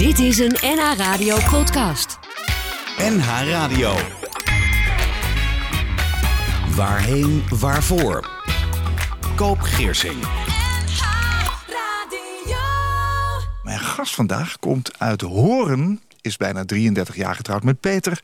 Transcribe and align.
Dit 0.00 0.18
is 0.18 0.38
een 0.38 0.56
NH 0.60 0.96
Radio 0.96 1.36
podcast. 1.50 2.18
NH 2.98 3.48
Radio. 3.48 3.94
Waarheen, 6.76 7.42
waarvoor? 7.48 8.30
Koop 9.36 9.60
Geersing. 9.60 10.24
Mijn 13.62 13.78
gast 13.78 14.14
vandaag 14.14 14.58
komt 14.58 14.98
uit 14.98 15.20
Horen, 15.20 16.00
is 16.20 16.36
bijna 16.36 16.64
33 16.64 17.16
jaar 17.16 17.34
getrouwd 17.34 17.62
met 17.62 17.80
Peter. 17.80 18.22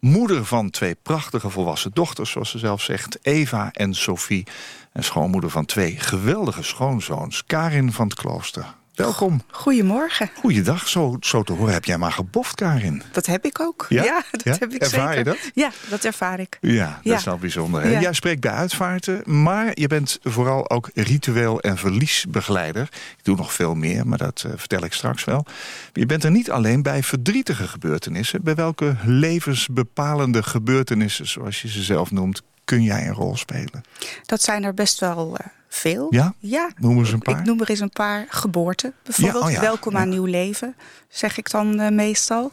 Moeder 0.00 0.44
van 0.44 0.70
twee 0.70 0.96
prachtige 1.02 1.50
volwassen 1.50 1.90
dochters, 1.94 2.30
zoals 2.30 2.50
ze 2.50 2.58
zelf 2.58 2.82
zegt, 2.82 3.18
Eva 3.22 3.70
en 3.72 3.94
Sophie. 3.94 4.46
En 4.92 5.04
schoonmoeder 5.04 5.50
van 5.50 5.64
twee 5.64 5.96
geweldige 5.96 6.62
schoonzoons, 6.62 7.44
Karin 7.46 7.92
van 7.92 8.08
het 8.08 8.18
Klooster. 8.18 8.76
Welkom. 8.98 9.42
Goedemorgen. 9.50 10.30
Goeiedag, 10.34 10.88
zo, 10.88 11.16
zo 11.20 11.42
te 11.42 11.52
horen 11.52 11.72
heb 11.72 11.84
jij 11.84 11.98
maar 11.98 12.12
geboft, 12.12 12.54
Karin. 12.54 13.02
Dat 13.12 13.26
heb 13.26 13.44
ik 13.44 13.60
ook. 13.60 13.86
Ja? 13.88 14.22
dat 14.30 14.44
Ja? 14.44 14.56
heb 14.58 14.72
ik 14.74 14.82
Ervaar 14.82 15.14
zeker. 15.14 15.18
je 15.18 15.24
dat? 15.24 15.50
Ja, 15.54 15.70
dat 15.90 16.04
ervaar 16.04 16.40
ik. 16.40 16.58
Ja, 16.60 16.86
dat 16.86 16.98
Ja. 17.02 17.16
is 17.16 17.24
wel 17.24 17.38
bijzonder. 17.38 17.82
Hè? 17.82 17.88
Ja. 17.90 18.00
Jij 18.00 18.12
spreekt 18.12 18.40
bij 18.40 18.50
uitvaarten, 18.52 19.22
maar 19.42 19.70
je 19.74 19.86
bent 19.86 20.18
vooral 20.22 20.70
ook 20.70 20.90
ritueel- 20.94 21.60
en 21.60 21.76
verliesbegeleider. 21.78 22.82
Ik 23.18 23.24
doe 23.24 23.36
nog 23.36 23.52
veel 23.52 23.74
meer, 23.74 24.06
maar 24.06 24.18
dat 24.18 24.42
eh, 24.46 24.52
vertel 24.56 24.84
ik 24.84 24.92
straks 24.92 25.24
wel. 25.24 25.44
Je 25.92 26.06
bent 26.06 26.24
er 26.24 26.30
niet 26.30 26.50
alleen 26.50 26.82
bij 26.82 27.02
verdrietige 27.02 27.68
gebeurtenissen. 27.68 28.42
Bij 28.42 28.54
welke 28.54 28.96
levensbepalende 29.04 30.42
gebeurtenissen, 30.42 31.26
zoals 31.26 31.62
je 31.62 31.68
ze 31.68 31.82
zelf 31.82 32.10
noemt, 32.10 32.42
kun 32.64 32.82
jij 32.82 33.06
een 33.06 33.14
rol 33.14 33.36
spelen? 33.36 33.82
Dat 34.26 34.42
zijn 34.42 34.64
er 34.64 34.74
best 34.74 35.00
wel 35.00 35.36
eh, 35.36 35.46
veel. 35.68 36.06
Ja? 36.10 36.34
Ja. 36.38 36.70
Noem 36.76 36.98
eens 36.98 37.12
een 37.12 37.18
paar. 37.18 37.38
Ik 37.38 37.44
noem 37.44 37.60
er 37.60 37.70
eens 37.70 37.80
een 37.80 37.90
paar. 37.90 38.26
Geboorte 38.28 38.92
bijvoorbeeld. 39.02 39.42
Ja, 39.42 39.48
oh 39.48 39.52
ja, 39.54 39.60
Welkom 39.60 39.96
aan 39.96 40.08
nieuw 40.08 40.24
leven, 40.24 40.76
zeg 41.08 41.38
ik 41.38 41.50
dan 41.50 41.80
eh, 41.80 41.90
meestal. 41.90 42.52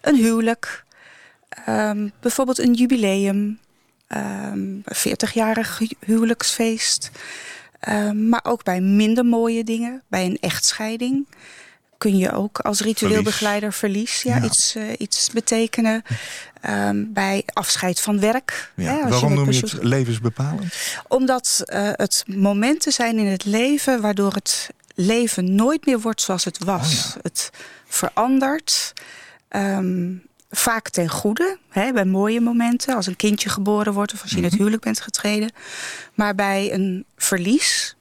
Een 0.00 0.16
huwelijk. 0.16 0.84
Ehm, 1.48 2.08
bijvoorbeeld 2.20 2.58
een 2.58 2.72
jubileum. 2.74 3.58
ehm, 4.06 4.58
een 4.58 4.84
40-jarig 4.96 5.78
hu- 5.78 5.86
huwelijksfeest. 6.06 7.10
Ehm, 7.80 8.28
maar 8.28 8.40
ook 8.42 8.64
bij 8.64 8.80
minder 8.80 9.24
mooie 9.24 9.64
dingen. 9.64 10.02
Bij 10.08 10.24
een 10.26 10.38
echtscheiding. 10.40 11.26
Kun 12.02 12.16
je 12.16 12.32
ook 12.32 12.58
als 12.58 12.80
ritueel 12.80 13.10
Verlies. 13.12 13.30
begeleider 13.30 13.72
verlies 13.72 14.22
ja, 14.22 14.36
Ja. 14.36 14.42
Iets, 14.44 14.74
eh, 14.74 14.82
iets 14.98 15.30
betekenen. 15.30 16.02
Ehm, 16.60 17.04
bij 17.08 17.42
afscheid 17.52 18.00
van 18.00 18.20
werk. 18.20 18.72
Ja. 18.76 18.94
hè, 19.02 19.08
Waarom 19.08 19.34
noem 19.34 19.50
je 19.50 19.60
het 19.60 19.82
levensbepalend? 19.82 20.74
omdat 21.08 21.62
eh, 21.64 21.88
het 21.92 22.24
momenten 22.26 22.92
zijn 22.92 23.18
in 23.18 23.26
het 23.26 23.44
leven 23.44 24.00
waardoor 24.00 24.32
het 24.32 24.70
leven 24.94 25.54
nooit 25.54 25.86
meer 25.86 26.00
wordt 26.00 26.20
zoals 26.22 26.44
het 26.44 26.64
was. 26.64 26.86
Oh 27.08 27.12
ja. 27.14 27.20
Het 27.22 27.50
verandert. 27.86 28.92
ehm, 29.48 30.10
vaak 30.50 30.88
ten 30.88 31.08
goede, 31.08 31.58
hè, 31.68 31.92
bij 31.92 32.04
mooie 32.04 32.40
momenten, 32.40 32.96
als 32.96 33.06
een 33.06 33.16
kindje 33.16 33.48
geboren 33.48 33.92
wordt 33.92 34.12
of 34.12 34.22
als 34.22 34.30
je 34.30 34.36
in 34.36 34.42
het 34.42 34.52
Mhm. 34.52 34.60
huwelijk 34.60 34.82
bent 34.84 35.00
getreden. 35.00 35.52
Maar 36.14 36.34
bij 36.34 36.72
een 36.72 37.04
verlies 37.16 37.96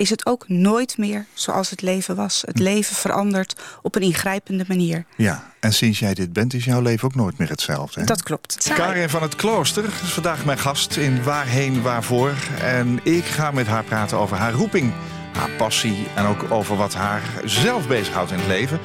is 0.00 0.10
het 0.10 0.26
ook 0.26 0.48
nooit 0.48 0.98
meer 0.98 1.26
zoals 1.34 1.70
het 1.70 1.82
leven 1.82 2.16
was. 2.16 2.42
Het 2.46 2.58
leven 2.58 2.96
verandert 2.96 3.60
op 3.82 3.94
een 3.94 4.02
ingrijpende 4.02 4.64
manier. 4.68 5.04
Ja, 5.16 5.52
en 5.60 5.72
sinds 5.72 5.98
jij 5.98 6.14
dit 6.14 6.32
bent, 6.32 6.54
is 6.54 6.64
jouw 6.64 6.80
leven 6.80 7.08
ook 7.08 7.14
nooit 7.14 7.38
meer 7.38 7.48
hetzelfde. 7.48 8.00
Hè? 8.00 8.06
Dat 8.06 8.22
klopt. 8.22 8.70
Karin 8.74 9.08
van 9.08 9.22
het 9.22 9.36
Klooster 9.36 9.84
is 9.84 10.12
vandaag 10.12 10.44
mijn 10.44 10.58
gast 10.58 10.96
in 10.96 11.22
Waarheen 11.22 11.82
Waarvoor. 11.82 12.34
En 12.60 13.00
ik 13.02 13.24
ga 13.24 13.50
met 13.50 13.66
haar 13.66 13.84
praten 13.84 14.18
over 14.18 14.36
haar 14.36 14.52
roeping, 14.52 14.92
haar 15.40 15.50
passie 15.50 16.06
en 16.14 16.26
ook 16.26 16.50
over 16.50 16.76
wat 16.76 16.94
haar 16.94 17.22
zelf 17.44 17.88
bezighoudt 17.88 18.30
in 18.30 18.38
het 18.38 18.46
leven. 18.46 18.80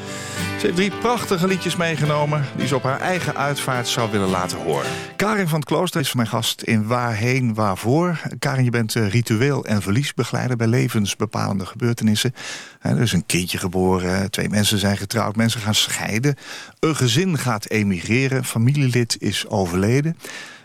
Ze 0.60 0.66
heeft 0.66 0.76
drie 0.76 0.92
prachtige 0.92 1.48
liedjes 1.48 1.76
meegenomen 1.76 2.46
die 2.58 2.68
ze 2.68 2.76
op 2.76 2.84
haar 2.84 3.00
eigen 3.00 3.36
uitvaart 3.36 3.88
zou 3.88 4.12
willen 4.12 4.30
laten 4.30 4.58
horen. 4.58 4.90
Karin 5.16 5.48
van 5.48 5.60
het 5.60 5.68
Klooster 5.68 6.02
is 6.02 6.14
mijn 6.14 6.28
gast 6.28 6.62
in 6.62 6.88
Waarheen 6.88 7.54
Waarvoor. 7.54 8.22
Karin, 8.40 8.64
je 8.64 8.70
bent 8.70 8.96
eh, 8.96 9.10
ritueel 9.10 9.66
en 9.66 9.82
verliesbegeleider 9.82 10.58
bij 10.58 10.68
levensbepalende 10.68 11.66
gebeurtenissen. 11.66 12.34
Er 12.82 13.02
is 13.02 13.14
een 13.14 13.26
kindje 13.26 13.58
geboren, 13.58 14.32
twee 14.32 14.50
mensen 14.50 14.80
zijn 14.80 14.98
getrouwd, 14.98 15.36
mensen 15.36 15.62
gaan 15.62 15.76
scheiden. 15.76 16.36
Een 16.80 16.96
gezin 16.96 17.38
gaat 17.38 17.70
emigreren, 17.70 18.46
familielid 18.46 19.16
is 19.20 19.48
overleden. 19.48 20.18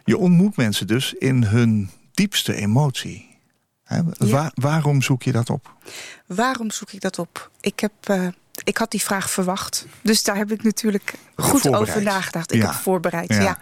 Je 0.05 0.19
ontmoet 0.19 0.57
mensen 0.57 0.87
dus 0.87 1.15
in 1.15 1.43
hun 1.43 1.91
diepste 2.15 2.55
emotie. 2.55 3.30
Hè, 3.91 3.97
Ja. 3.97 4.05
waar- 4.19 4.51
waarom 4.55 5.03
zoek 5.03 5.23
je 5.23 5.33
dat 5.33 5.51
op? 5.51 5.75
Waarom 6.27 6.71
zoek 6.71 6.91
ik 6.93 7.01
dat 7.01 7.19
op? 7.19 7.51
Ik, 7.61 7.81
heb, 7.81 7.93
eh, 8.01 8.27
ik 8.65 8.77
had 8.79 8.91
die 8.91 9.03
vraag 9.03 9.31
verwacht. 9.31 9.87
Dus 10.03 10.23
daar 10.23 10.37
heb 10.37 10.53
ik 10.53 10.63
natuurlijk 10.63 11.15
goed 11.37 11.61
Voorbereid. 11.61 11.89
over 11.89 12.03
nagedacht. 12.03 12.53
Ik 12.53 12.61
Ja. 12.63 12.67
heb 12.71 12.75
voorbereid, 12.81 13.29
Ja. 13.35 13.41
ja. 13.41 13.59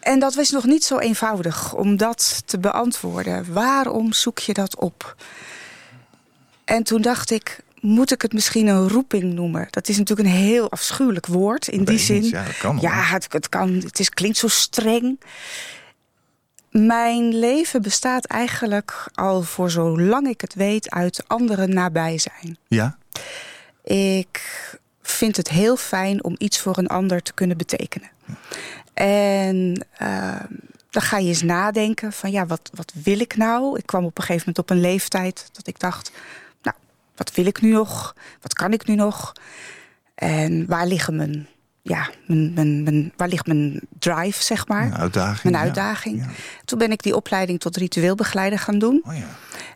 En 0.00 0.18
dat 0.20 0.34
was 0.34 0.50
nog 0.50 0.64
niet 0.64 0.84
zo 0.84 0.98
eenvoudig 0.98 1.74
om 1.74 1.96
dat 1.96 2.42
te 2.46 2.58
beantwoorden. 2.58 3.52
Waarom 3.52 4.12
zoek 4.12 4.38
je 4.38 4.52
dat 4.54 4.76
op? 4.76 5.16
En 6.64 6.82
toen 6.82 7.02
dacht 7.02 7.30
ik, 7.30 7.60
moet 7.80 8.12
ik 8.12 8.22
het 8.22 8.32
misschien 8.32 8.66
een 8.66 8.88
roeping 8.88 9.32
noemen? 9.34 9.66
Dat 9.70 9.88
is 9.88 9.96
natuurlijk 9.98 10.28
een 10.28 10.34
heel 10.34 10.70
afschuwelijk 10.70 11.26
woord 11.26 11.68
in 11.68 11.78
Dat 11.78 11.86
die 11.86 11.98
zin. 11.98 12.20
niet. 12.20 12.30
Ja, 12.30 12.44
dat 12.44 12.58
kan. 12.58 12.78
Ja, 12.80 13.02
het, 13.02 13.26
het, 13.32 13.48
kan, 13.48 13.72
het 13.72 13.98
is, 14.00 14.08
klinkt 14.10 14.36
zo 14.36 14.48
streng. 14.48 15.20
Mijn 16.86 17.38
leven 17.38 17.82
bestaat 17.82 18.24
eigenlijk 18.24 19.08
al 19.14 19.42
voor 19.42 19.70
zolang 19.70 20.28
ik 20.28 20.40
het 20.40 20.54
weet 20.54 20.90
uit 20.90 21.24
anderen 21.26 21.74
nabij 21.74 22.18
zijn. 22.18 22.58
Ja? 22.68 22.98
Ik 23.84 24.42
vind 25.02 25.36
het 25.36 25.48
heel 25.48 25.76
fijn 25.76 26.24
om 26.24 26.34
iets 26.38 26.60
voor 26.60 26.78
een 26.78 26.86
ander 26.86 27.22
te 27.22 27.34
kunnen 27.34 27.56
betekenen. 27.56 28.10
En 28.94 29.86
ehm, 29.98 30.54
dan 30.90 31.02
ga 31.02 31.18
je 31.18 31.28
eens 31.28 31.42
nadenken 31.42 32.12
van 32.12 32.30
ja, 32.30 32.46
wat, 32.46 32.70
wat 32.74 32.92
wil 33.02 33.20
ik 33.20 33.36
nou? 33.36 33.78
Ik 33.78 33.86
kwam 33.86 34.04
op 34.04 34.18
een 34.18 34.24
gegeven 34.24 34.46
moment 34.46 34.58
op 34.58 34.70
een 34.70 34.90
leeftijd 34.90 35.48
dat 35.52 35.66
ik 35.66 35.78
dacht, 35.78 36.12
nou, 36.62 36.76
wat 37.16 37.34
wil 37.34 37.46
ik 37.46 37.60
nu 37.60 37.70
nog? 37.70 38.14
Wat 38.40 38.52
kan 38.52 38.72
ik 38.72 38.86
nu 38.86 38.94
nog? 38.94 39.32
En 40.14 40.66
waar 40.66 40.86
liggen 40.86 41.16
mijn, 41.16 41.48
ja, 41.82 42.10
mijn, 42.26 42.52
mijn, 42.54 42.82
mijn, 42.82 43.12
waar 43.16 43.28
ligt 43.28 43.46
mijn 43.46 43.80
drive, 43.98 44.42
zeg 44.42 44.66
maar? 44.66 44.92
Uitdaging. 44.92 45.52
Mijn 45.52 45.64
uitdaging. 45.64 46.18
Ja. 46.18 46.30
Toen 46.64 46.78
ben 46.78 46.92
ik 46.92 47.02
die 47.02 47.16
opleiding 47.16 47.60
tot 47.60 47.76
ritueelbegeleider 47.76 48.58
gaan 48.58 48.78
doen. 48.78 49.02
Oh 49.06 49.16
ja. 49.16 49.26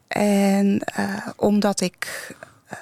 En 0.08 0.80
eh, 0.80 1.26
omdat 1.36 1.80
ik 1.80 2.34
eh, 2.66 2.78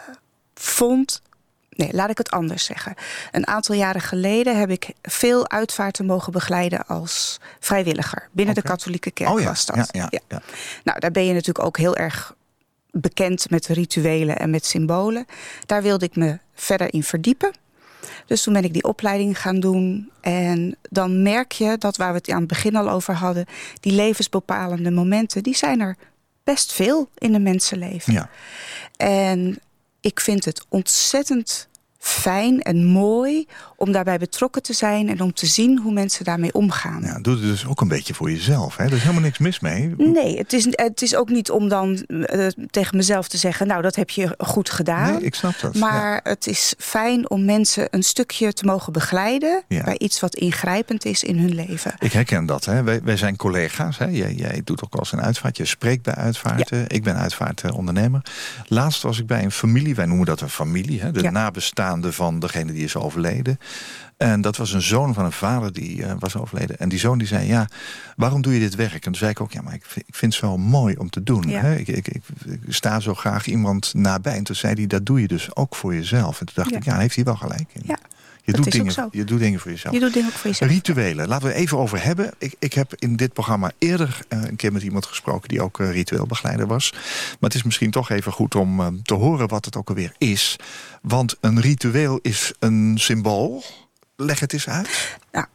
vond. 0.54 1.22
Nee, 1.70 1.92
laat 1.92 2.10
ik 2.10 2.18
het 2.18 2.30
anders 2.30 2.64
zeggen. 2.64 2.94
Een 3.32 3.46
aantal 3.46 3.74
jaren 3.74 4.00
geleden 4.00 4.58
heb 4.58 4.70
ik 4.70 4.90
veel 5.02 5.50
uitvaarten 5.50 6.06
mogen 6.06 6.32
begeleiden 6.32 6.86
als 6.86 7.40
vrijwilliger. 7.60 8.28
Binnen 8.32 8.54
de 8.54 8.62
katholieke 8.62 9.10
kerk 9.10 9.30
Oh 9.30 9.40
ja. 9.40 9.46
was 9.46 9.66
dat. 9.66 9.88
Ja, 9.92 10.06
ja, 10.10 10.20
ja. 10.28 10.42
Nou, 10.84 11.00
daar 11.00 11.10
ben 11.10 11.24
je 11.24 11.32
natuurlijk 11.32 11.64
ook 11.64 11.76
heel 11.76 11.96
erg 11.96 12.34
bekend 12.90 13.50
met 13.50 13.66
rituelen 13.66 14.38
en 14.38 14.50
met 14.50 14.66
symbolen. 14.66 15.26
Daar 15.66 15.82
wilde 15.82 16.04
ik 16.04 16.16
me 16.16 16.38
verder 16.54 16.92
in 16.92 17.02
verdiepen. 17.02 17.52
Dus 18.26 18.42
toen 18.42 18.52
ben 18.52 18.64
ik 18.64 18.72
die 18.72 18.84
opleiding 18.84 19.40
gaan 19.40 19.60
doen. 19.60 20.10
En 20.20 20.76
dan 20.90 21.22
merk 21.22 21.52
je 21.52 21.76
dat 21.78 21.96
waar 21.96 22.10
we 22.10 22.18
het 22.18 22.30
aan 22.30 22.38
het 22.38 22.48
begin 22.48 22.76
al 22.76 22.90
over 22.90 23.14
hadden, 23.14 23.46
die 23.80 23.92
levensbepalende 23.92 24.90
momenten, 24.90 25.42
die 25.42 25.56
zijn 25.56 25.80
er 25.80 25.96
best 26.44 26.72
veel 26.72 27.08
in 27.18 27.34
een 27.34 27.42
mensenleven. 27.42 28.12
Ja. 28.12 28.28
En 28.96 29.58
ik 30.00 30.20
vind 30.20 30.44
het 30.44 30.64
ontzettend 30.68 31.68
fijn 32.02 32.60
en 32.62 32.84
mooi 32.84 33.46
om 33.76 33.92
daarbij 33.92 34.18
betrokken 34.18 34.62
te 34.62 34.72
zijn 34.72 35.08
en 35.08 35.20
om 35.20 35.32
te 35.34 35.46
zien 35.46 35.78
hoe 35.78 35.92
mensen 35.92 36.24
daarmee 36.24 36.52
omgaan. 36.54 37.02
Ja, 37.02 37.18
doe 37.18 37.32
het 37.34 37.42
dus 37.42 37.66
ook 37.66 37.80
een 37.80 37.88
beetje 37.88 38.14
voor 38.14 38.30
jezelf. 38.30 38.76
Hè? 38.76 38.84
Er 38.84 38.92
is 38.92 39.00
helemaal 39.00 39.22
niks 39.22 39.38
mis 39.38 39.60
mee. 39.60 39.94
Nee, 39.96 40.38
het 40.38 40.52
is, 40.52 40.64
het 40.70 41.02
is 41.02 41.14
ook 41.16 41.28
niet 41.28 41.50
om 41.50 41.68
dan 41.68 41.96
eh, 41.96 42.46
tegen 42.70 42.96
mezelf 42.96 43.28
te 43.28 43.36
zeggen, 43.36 43.66
nou 43.66 43.82
dat 43.82 43.96
heb 43.96 44.10
je 44.10 44.34
goed 44.38 44.70
gedaan. 44.70 45.12
Nee, 45.12 45.22
ik 45.22 45.34
snap 45.34 45.58
dat. 45.60 45.74
Maar 45.74 46.20
het 46.22 46.46
is 46.46 46.74
fijn 46.78 47.30
om 47.30 47.44
mensen 47.44 47.86
een 47.90 48.02
stukje 48.02 48.52
te 48.52 48.64
mogen 48.64 48.92
begeleiden 48.92 49.62
Ja. 49.68 49.84
bij 49.84 49.98
iets 49.98 50.20
wat 50.20 50.34
ingrijpend 50.34 51.04
is 51.04 51.24
in 51.24 51.38
hun 51.38 51.54
leven. 51.54 51.94
Ik 51.98 52.12
herken 52.12 52.46
dat. 52.46 52.64
Hè. 52.64 52.82
Wij, 52.82 53.00
wij 53.02 53.16
zijn 53.16 53.36
collega's. 53.36 53.98
Hè. 53.98 54.04
Jij, 54.06 54.32
jij 54.34 54.60
doet 54.64 54.84
ook 54.84 54.92
wel 54.92 55.00
eens 55.02 55.12
een 55.12 55.22
uitvaart. 55.22 55.56
Je 55.56 55.64
spreekt 55.64 56.02
bij 56.02 56.14
uitvaarten. 56.14 56.84
Ik 56.88 57.02
ben 57.02 57.16
uitvaartondernemer. 57.16 58.22
Laatst 58.66 59.02
was 59.02 59.18
ik 59.18 59.26
bij 59.26 59.42
een 59.44 59.50
familie. 59.52 59.94
Wij 59.94 60.06
noemen 60.06 60.26
dat 60.26 60.40
een 60.40 60.50
familie. 60.50 61.00
Hè. 61.00 61.10
De 61.12 61.22
Ja. 61.22 61.30
Nabestaande 61.90 62.12
van 62.12 62.38
degene 62.40 62.72
die 62.72 62.84
is 62.84 62.96
overleden. 62.96 63.58
En 64.16 64.40
dat 64.40 64.56
was 64.56 64.72
een 64.72 64.82
zoon 64.82 65.14
van 65.14 65.24
een 65.24 65.32
vader 65.32 65.72
die 65.72 66.04
eh, 66.04 66.12
was 66.18 66.36
overleden. 66.36 66.78
En 66.78 66.88
die 66.88 66.98
zoon 66.98 67.18
die 67.18 67.26
zei, 67.26 67.46
ja, 67.46 67.68
waarom 68.16 68.42
doe 68.42 68.52
je 68.54 68.60
dit 68.60 68.74
werk? 68.74 68.92
En 68.94 69.00
toen 69.00 69.14
zei 69.14 69.30
ik 69.30 69.40
ook, 69.40 69.52
ja, 69.52 69.62
maar 69.62 69.74
ik 69.74 69.84
vind, 69.84 70.08
ik 70.08 70.14
vind 70.14 70.32
het 70.34 70.42
zo 70.42 70.56
mooi 70.56 70.96
om 70.96 71.10
te 71.10 71.22
doen. 71.22 71.48
Ja. 71.48 71.60
Hè? 71.60 71.76
Ik, 71.76 71.88
ik, 71.88 72.08
ik, 72.08 72.22
sta 72.68 73.00
zo 73.00 73.14
graag 73.14 73.46
iemand 73.46 73.94
nabij. 73.94 74.36
En 74.36 74.44
toen 74.44 74.56
zei 74.56 74.74
hij, 74.74 74.86
dat 74.86 75.06
doe 75.06 75.20
je 75.20 75.28
dus 75.28 75.56
ook 75.56 75.74
voor 75.76 75.94
jezelf. 75.94 76.40
En 76.40 76.46
toen 76.46 76.54
dacht 76.54 76.70
Ja. 76.70 76.76
ik, 76.76 76.84
ja, 76.84 76.98
heeft 76.98 77.14
hij 77.14 77.24
wel 77.24 77.36
gelijk 77.36 77.68
in. 77.72 77.82
Ja. 77.84 77.98
Je 78.50 78.56
Dat 78.56 78.64
doet, 78.64 78.72
dingen, 78.72 79.08
je 79.10 79.24
doet 79.24 79.38
dingen 79.38 79.60
voor 79.60 79.70
jezelf. 79.70 79.94
Je 79.94 80.00
doet 80.00 80.12
dingen 80.12 80.32
voor 80.32 80.50
jezelf. 80.50 80.70
Rituelen, 80.70 81.28
laten 81.28 81.48
we 81.48 81.54
even 81.54 81.78
over 81.78 82.04
hebben. 82.04 82.30
Ik, 82.38 82.54
ik 82.58 82.72
heb 82.72 82.94
in 82.98 83.16
dit 83.16 83.32
programma 83.32 83.70
eerder 83.78 84.18
eh, 84.28 84.42
een 84.42 84.56
keer 84.56 84.72
met 84.72 84.82
iemand 84.82 85.06
gesproken... 85.06 85.48
die 85.48 85.62
ook 85.62 85.80
eh, 85.80 85.90
ritueelbegeleider 85.90 86.66
was. 86.66 86.90
Maar 86.92 87.50
het 87.50 87.54
is 87.54 87.62
misschien 87.62 87.90
toch 87.90 88.10
even 88.10 88.32
goed 88.32 88.54
om 88.54 88.80
eh, 88.80 88.86
te 89.02 89.14
horen 89.14 89.48
wat 89.48 89.64
het 89.64 89.76
ook 89.76 89.88
alweer 89.88 90.12
is. 90.18 90.56
Want 91.02 91.36
een 91.40 91.60
ritueel 91.60 92.18
is 92.22 92.52
een 92.58 92.94
symbool. 92.98 93.62
Leg 94.16 94.40
het 94.40 94.52
eens 94.52 94.68
uit. 94.68 95.18
Nou, 95.32 95.46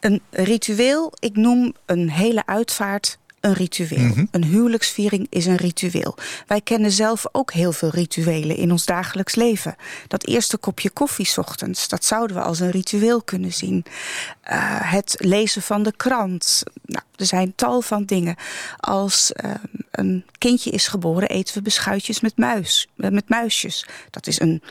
een 0.00 0.20
ritueel, 0.30 1.12
ik 1.18 1.36
noem 1.36 1.74
een 1.86 2.10
hele 2.10 2.46
uitvaart 2.46 3.18
een 3.40 3.52
ritueel. 3.52 4.06
Mhm. 4.06 4.24
Een 4.30 4.44
huwelijksviering 4.44 5.26
is 5.30 5.46
een 5.46 5.56
ritueel. 5.56 6.16
Wij 6.46 6.60
kennen 6.60 6.90
zelf 6.90 7.24
ook 7.32 7.52
heel 7.52 7.72
veel 7.72 7.88
rituelen 7.88 8.56
in 8.56 8.70
ons 8.70 8.84
dagelijks 8.84 9.34
leven. 9.34 9.76
Dat 10.08 10.26
eerste 10.26 10.56
kopje 10.56 10.90
koffie 10.90 11.26
's 11.26 11.38
ochtends, 11.38 11.88
dat 11.88 12.04
zouden 12.04 12.36
we 12.36 12.42
als 12.42 12.60
een 12.60 12.70
ritueel 12.70 13.22
kunnen 13.22 13.52
zien. 13.52 13.84
Uh, 13.84 14.92
het 14.92 15.14
lezen 15.18 15.62
van 15.62 15.82
de 15.82 15.92
krant. 15.96 16.62
Nou, 16.84 17.04
er 17.16 17.26
zijn 17.26 17.54
tal 17.54 17.82
van 17.82 18.04
dingen. 18.04 18.36
Als 18.76 19.32
uh, 19.44 19.50
een 19.90 20.24
kindje 20.38 20.70
is 20.70 20.88
geboren, 20.88 21.28
eten 21.28 21.54
we 21.54 21.62
beschuitjes 21.62 22.20
met, 22.20 22.36
muis, 22.36 22.88
met 22.94 23.28
muisjes. 23.28 23.86
Dat 24.10 24.26
is 24.26 24.40
een 24.40 24.62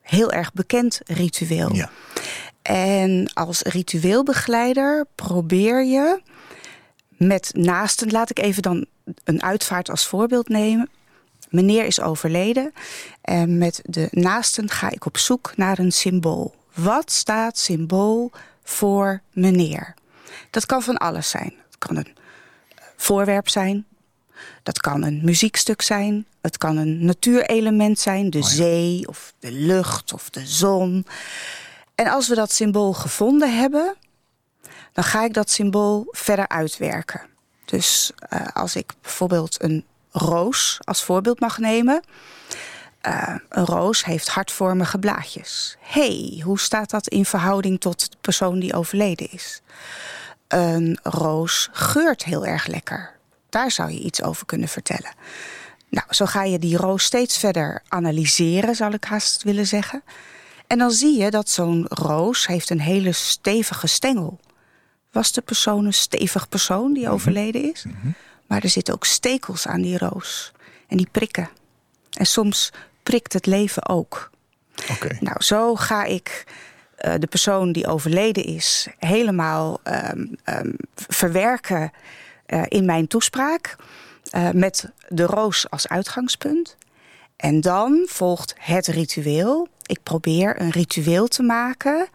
heel 0.00 0.32
erg 0.32 0.52
bekend 0.52 1.00
ritueel. 1.04 1.74
Ja. 1.74 1.90
En 2.62 3.30
als 3.34 3.62
ritueelbegeleider 3.62 5.06
probeer 5.14 5.84
je 5.84 6.20
met 7.16 7.50
naasten, 7.54 8.10
laat 8.10 8.30
ik 8.30 8.38
even 8.38 8.62
dan 8.62 8.86
een 9.24 9.42
uitvaart 9.42 9.90
als 9.90 10.06
voorbeeld 10.06 10.48
nemen. 10.48 10.90
Meneer 11.48 11.84
is 11.84 12.00
overleden 12.00 12.72
en 13.20 13.58
met 13.58 13.80
de 13.84 14.08
naasten 14.10 14.70
ga 14.70 14.90
ik 14.90 15.06
op 15.06 15.18
zoek 15.18 15.52
naar 15.56 15.78
een 15.78 15.92
symbool. 15.92 16.54
Wat 16.74 17.10
staat 17.12 17.58
symbool 17.58 18.30
voor 18.64 19.20
meneer? 19.32 19.94
Dat 20.50 20.66
kan 20.66 20.82
van 20.82 20.96
alles 20.96 21.30
zijn. 21.30 21.54
Het 21.66 21.78
kan 21.78 21.96
een 21.96 22.14
voorwerp 22.96 23.48
zijn. 23.48 23.86
Dat 24.62 24.80
kan 24.80 25.02
een 25.02 25.20
muziekstuk 25.24 25.82
zijn. 25.82 26.26
Het 26.40 26.58
kan 26.58 26.76
een 26.76 27.04
natuurelement 27.04 27.98
zijn. 27.98 28.30
De 28.30 28.38
Oh 28.38 28.44
ja. 28.44 28.54
zee 28.54 29.08
of 29.08 29.34
de 29.38 29.52
lucht 29.52 30.12
of 30.12 30.30
de 30.30 30.46
zon. 30.46 31.06
En 31.94 32.06
als 32.06 32.28
we 32.28 32.34
dat 32.34 32.52
symbool 32.52 32.92
gevonden 32.92 33.58
hebben, 33.58 33.96
dan 34.96 35.04
ga 35.04 35.24
ik 35.24 35.34
dat 35.34 35.50
symbool 35.50 36.06
verder 36.10 36.48
uitwerken. 36.48 37.20
Dus 37.64 38.12
uh, 38.32 38.46
als 38.52 38.76
ik 38.76 38.92
bijvoorbeeld 39.02 39.62
een 39.62 39.84
roos 40.10 40.78
als 40.84 41.02
voorbeeld 41.02 41.40
mag 41.40 41.58
nemen. 41.58 42.02
Uh, 43.06 43.34
een 43.48 43.64
roos 43.64 44.04
heeft 44.04 44.28
hartvormige 44.28 44.98
blaadjes. 44.98 45.76
hey, 45.80 46.40
hoe 46.44 46.58
staat 46.58 46.90
dat 46.90 47.08
in 47.08 47.24
verhouding 47.24 47.80
tot 47.80 48.10
de 48.10 48.16
persoon 48.20 48.58
die 48.58 48.74
overleden 48.74 49.30
is? 49.30 49.60
Een 50.48 50.98
roos 51.02 51.68
geurt 51.72 52.24
heel 52.24 52.46
erg 52.46 52.66
lekker. 52.66 53.16
Daar 53.48 53.70
zou 53.70 53.90
je 53.90 54.00
iets 54.00 54.22
over 54.22 54.46
kunnen 54.46 54.68
vertellen. 54.68 55.14
Nou, 55.88 56.06
zo 56.10 56.26
ga 56.26 56.42
je 56.42 56.58
die 56.58 56.76
roos 56.76 57.04
steeds 57.04 57.38
verder 57.38 57.82
analyseren, 57.88 58.74
zal 58.74 58.92
ik 58.92 59.04
haast 59.04 59.42
willen 59.42 59.66
zeggen. 59.66 60.02
En 60.66 60.78
dan 60.78 60.90
zie 60.90 61.18
je 61.18 61.30
dat 61.30 61.48
zo'n 61.48 61.86
roos 61.88 62.46
heeft 62.46 62.70
een 62.70 62.80
hele 62.80 63.12
stevige 63.12 63.86
stengel. 63.86 64.40
Was 65.16 65.32
de 65.32 65.40
persoon 65.40 65.84
een 65.84 65.94
stevig 65.94 66.48
persoon 66.48 66.92
die 66.92 67.08
overleden 67.08 67.72
is? 67.72 67.84
Mhm. 67.84 68.10
Maar 68.46 68.62
er 68.62 68.68
zitten 68.68 68.94
ook 68.94 69.04
stekels 69.04 69.66
aan 69.66 69.80
die 69.82 69.98
roos. 69.98 70.52
En 70.88 70.96
die 70.96 71.08
prikken. 71.10 71.48
En 72.10 72.26
soms 72.26 72.72
prikt 73.02 73.32
het 73.32 73.46
leven 73.46 73.88
ook. 73.88 74.30
Nou, 75.20 75.42
zo 75.42 75.74
ga 75.74 76.04
ik 76.04 76.44
uh, 77.04 77.14
de 77.18 77.26
persoon 77.26 77.72
die 77.72 77.86
overleden 77.86 78.44
is 78.44 78.88
helemaal 78.98 79.80
um, 79.84 80.36
um, 80.44 80.76
verwerken 80.94 81.92
uh, 82.46 82.62
in 82.68 82.84
mijn 82.84 83.06
toespraak. 83.06 83.76
Uh, 84.34 84.50
met 84.50 84.90
de 85.08 85.26
roos 85.26 85.70
als 85.70 85.88
uitgangspunt. 85.88 86.76
En 87.36 87.60
dan 87.60 88.04
volgt 88.08 88.54
het 88.58 88.86
ritueel. 88.86 89.68
Ik 89.86 90.02
probeer 90.02 90.60
een 90.60 90.70
ritueel 90.70 91.26
te 91.28 91.42
maken 91.42 92.08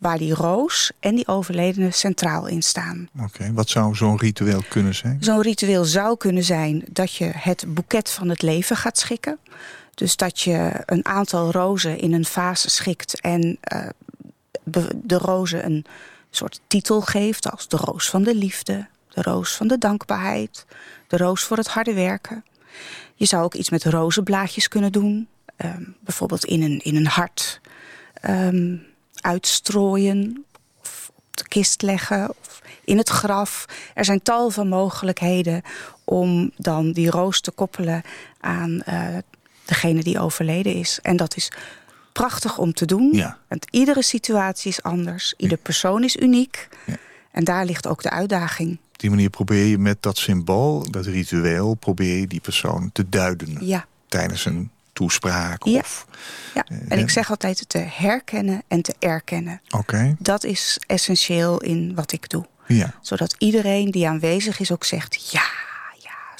waar 0.00 0.18
die 0.18 0.34
roos 0.34 0.92
en 1.00 1.14
die 1.14 1.26
overledene 1.26 1.90
centraal 1.90 2.46
in 2.46 2.62
staan. 2.62 3.08
Oké, 3.14 3.24
okay, 3.24 3.52
wat 3.52 3.68
zou 3.68 3.94
zo'n 3.94 4.16
ritueel 4.16 4.62
kunnen 4.68 4.94
zijn? 4.94 5.16
Zo'n 5.20 5.42
ritueel 5.42 5.84
zou 5.84 6.16
kunnen 6.16 6.44
zijn 6.44 6.84
dat 6.90 7.14
je 7.14 7.30
het 7.34 7.64
boeket 7.68 8.10
van 8.10 8.28
het 8.28 8.42
leven 8.42 8.76
gaat 8.76 8.98
schikken. 8.98 9.38
Dus 9.94 10.16
dat 10.16 10.40
je 10.40 10.82
een 10.86 11.06
aantal 11.06 11.50
rozen 11.50 11.98
in 11.98 12.12
een 12.12 12.24
vaas 12.24 12.74
schikt 12.74 13.20
en 13.20 13.58
uh, 13.74 13.86
de 15.02 15.18
rozen 15.18 15.64
een 15.64 15.84
soort 16.30 16.60
titel 16.66 17.00
geeft 17.00 17.50
als 17.50 17.68
de 17.68 17.76
roos 17.76 18.10
van 18.10 18.22
de 18.22 18.34
liefde, 18.34 18.86
de 19.08 19.22
roos 19.22 19.56
van 19.56 19.68
de 19.68 19.78
dankbaarheid, 19.78 20.66
de 21.06 21.16
roos 21.16 21.42
voor 21.44 21.56
het 21.56 21.68
harde 21.68 21.94
werken. 21.94 22.44
Je 23.14 23.26
zou 23.26 23.44
ook 23.44 23.54
iets 23.54 23.70
met 23.70 23.84
rozenblaadjes 23.84 24.68
kunnen 24.68 24.92
doen, 24.92 25.28
um, 25.56 25.96
bijvoorbeeld 26.00 26.44
in 26.44 26.62
een, 26.62 26.78
in 26.78 26.96
een 26.96 27.06
hart 27.06 27.60
um, 28.28 28.88
uitstrooien, 29.20 30.44
of 30.80 31.10
op 31.14 31.36
de 31.36 31.48
kist 31.48 31.82
leggen, 31.82 32.30
of 32.30 32.62
in 32.84 32.98
het 32.98 33.08
graf. 33.08 33.64
Er 33.94 34.04
zijn 34.04 34.22
tal 34.22 34.50
van 34.50 34.68
mogelijkheden 34.68 35.62
om 36.04 36.50
dan 36.56 36.92
die 36.92 37.10
roos 37.10 37.40
te 37.40 37.50
koppelen 37.50 38.02
aan 38.40 38.82
uh, 38.88 39.16
degene 39.64 40.02
die 40.02 40.20
overleden 40.20 40.74
is. 40.74 40.98
En 41.02 41.16
dat 41.16 41.36
is 41.36 41.52
prachtig 42.12 42.58
om 42.58 42.72
te 42.72 42.86
doen. 42.86 43.08
Ja. 43.12 43.38
Want 43.48 43.66
iedere 43.70 44.02
situatie 44.02 44.70
is 44.70 44.82
anders, 44.82 45.34
ieder 45.36 45.58
persoon 45.58 46.04
is 46.04 46.16
uniek. 46.16 46.68
Ja. 46.86 46.96
En 47.30 47.44
daar 47.44 47.64
ligt 47.64 47.86
ook 47.86 48.02
de 48.02 48.10
uitdaging. 48.10 48.78
Op 48.92 48.98
die 48.98 49.10
manier 49.10 49.30
probeer 49.30 49.64
je 49.64 49.78
met 49.78 50.02
dat 50.02 50.18
symbool, 50.18 50.90
dat 50.90 51.06
ritueel, 51.06 51.74
probeer 51.74 52.20
je 52.20 52.26
die 52.26 52.40
persoon 52.40 52.90
te 52.92 53.08
duiden. 53.08 53.66
Ja. 53.66 53.86
Tijdens 54.08 54.44
een 54.44 54.70
toespraak. 55.00 55.64
Ja. 55.64 55.78
Of, 55.78 56.06
ja. 56.54 56.64
En 56.88 56.98
ik 56.98 57.10
zeg 57.10 57.30
altijd 57.30 57.68
te 57.68 57.78
herkennen 57.78 58.62
en 58.68 58.82
te 58.82 58.94
erkennen. 58.98 59.60
Oké. 59.64 59.76
Okay. 59.76 60.16
Dat 60.18 60.44
is 60.44 60.80
essentieel 60.86 61.60
in 61.60 61.94
wat 61.94 62.12
ik 62.12 62.28
doe. 62.28 62.46
Ja. 62.66 62.94
Zodat 63.00 63.34
iedereen 63.38 63.90
die 63.90 64.08
aanwezig 64.08 64.60
is 64.60 64.72
ook 64.72 64.84
zegt... 64.84 65.30
ja, 65.30 65.44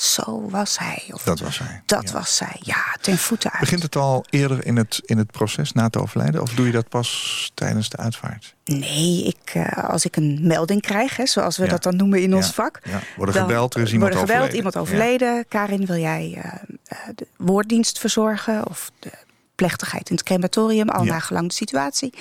zo 0.01 0.49
was 0.51 0.79
hij. 0.79 1.09
Of 1.13 1.23
dat 1.23 1.41
was 1.41 1.59
hij. 1.59 1.83
Dat 1.87 2.03
ja. 2.09 2.13
was 2.13 2.37
zij, 2.37 2.57
ja, 2.61 2.97
ten 3.01 3.19
voeten 3.19 3.51
uit. 3.51 3.61
Begint 3.61 3.83
het 3.83 3.97
al 3.97 4.25
eerder 4.31 4.67
in 4.67 4.77
het, 4.77 5.01
in 5.05 5.19
het 5.19 5.31
proces 5.31 5.73
na 5.73 5.85
het 5.85 5.97
overlijden? 5.97 6.43
Of 6.43 6.55
doe 6.55 6.67
je 6.67 6.73
dat 6.73 6.89
pas 6.89 7.51
tijdens 7.55 7.89
de 7.89 7.97
uitvaart? 7.97 8.55
Nee, 8.65 9.25
ik, 9.25 9.55
uh, 9.55 9.89
als 9.89 10.05
ik 10.05 10.17
een 10.17 10.39
melding 10.43 10.83
krijg, 10.83 11.17
hè, 11.17 11.27
zoals 11.27 11.57
we 11.57 11.65
Ja. 11.65 11.71
dat 11.71 11.83
dan 11.83 11.97
noemen 11.97 12.23
in 12.23 12.35
ons 12.35 12.51
vak. 12.51 12.81
Ja. 12.83 13.01
Worden 13.17 13.35
gebeld, 13.35 13.75
er 13.75 13.81
is 13.81 13.93
iemand 13.93 14.15
worden 14.15 14.29
gebeld, 14.29 14.49
overleden. 14.49 14.57
iemand 14.57 14.77
overleden. 14.77 15.49
Karin, 15.49 15.87
wil 15.87 15.97
jij 15.97 16.35
eh, 16.43 16.53
eh, 16.85 16.99
de 17.15 17.27
woorddienst 17.37 17.99
verzorgen? 17.99 18.69
Of 18.69 18.91
de 18.99 19.11
plechtigheid 19.55 20.09
in 20.11 20.15
het 20.17 20.25
crematorium, 20.25 20.89
al 20.89 21.05
nagelang 21.05 21.49
de 21.49 21.55
situatie. 21.55 22.15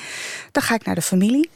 Dan 0.51 0.63
ga 0.63 0.75
ik 0.75 0.85
naar 0.85 0.95
de 0.95 1.01
familie. 1.01 1.49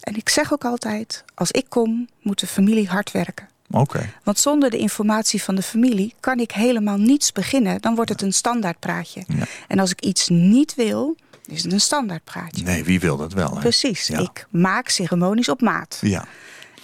En 0.00 0.16
ik 0.16 0.28
zeg 0.28 0.52
ook 0.52 0.64
altijd, 0.64 1.24
als 1.34 1.50
ik 1.50 1.64
kom, 1.68 2.08
moet 2.22 2.40
de 2.40 2.46
familie 2.46 2.88
hard 2.88 3.10
werken. 3.10 3.48
Oké. 3.70 4.12
Want 4.22 4.38
zonder 4.38 4.70
de 4.70 4.78
informatie 4.78 5.42
van 5.42 5.54
de 5.54 5.62
familie 5.62 6.14
kan 6.20 6.38
ik 6.38 6.52
helemaal 6.52 6.96
niets 6.96 7.32
beginnen. 7.32 7.80
Dan 7.80 7.94
wordt 7.94 8.10
het 8.10 8.22
een 8.22 8.32
standaardpraatje. 8.32 9.24
Ja. 9.26 9.44
En 9.68 9.78
als 9.78 9.90
ik 9.90 10.00
iets 10.00 10.28
niet 10.28 10.74
wil, 10.74 11.16
is 11.46 11.62
het 11.62 11.72
een 11.72 11.80
standaardpraatje. 11.80 12.64
Nee, 12.64 12.84
wie 12.84 13.00
wil 13.00 13.16
dat 13.16 13.32
wel? 13.32 13.54
Hè? 13.54 13.60
Precies. 13.60 14.06
Ja. 14.06 14.18
Ik 14.18 14.46
maak 14.50 14.88
ceremonies 14.88 15.48
op 15.48 15.60
maat. 15.60 15.98
Ja. 16.00 16.24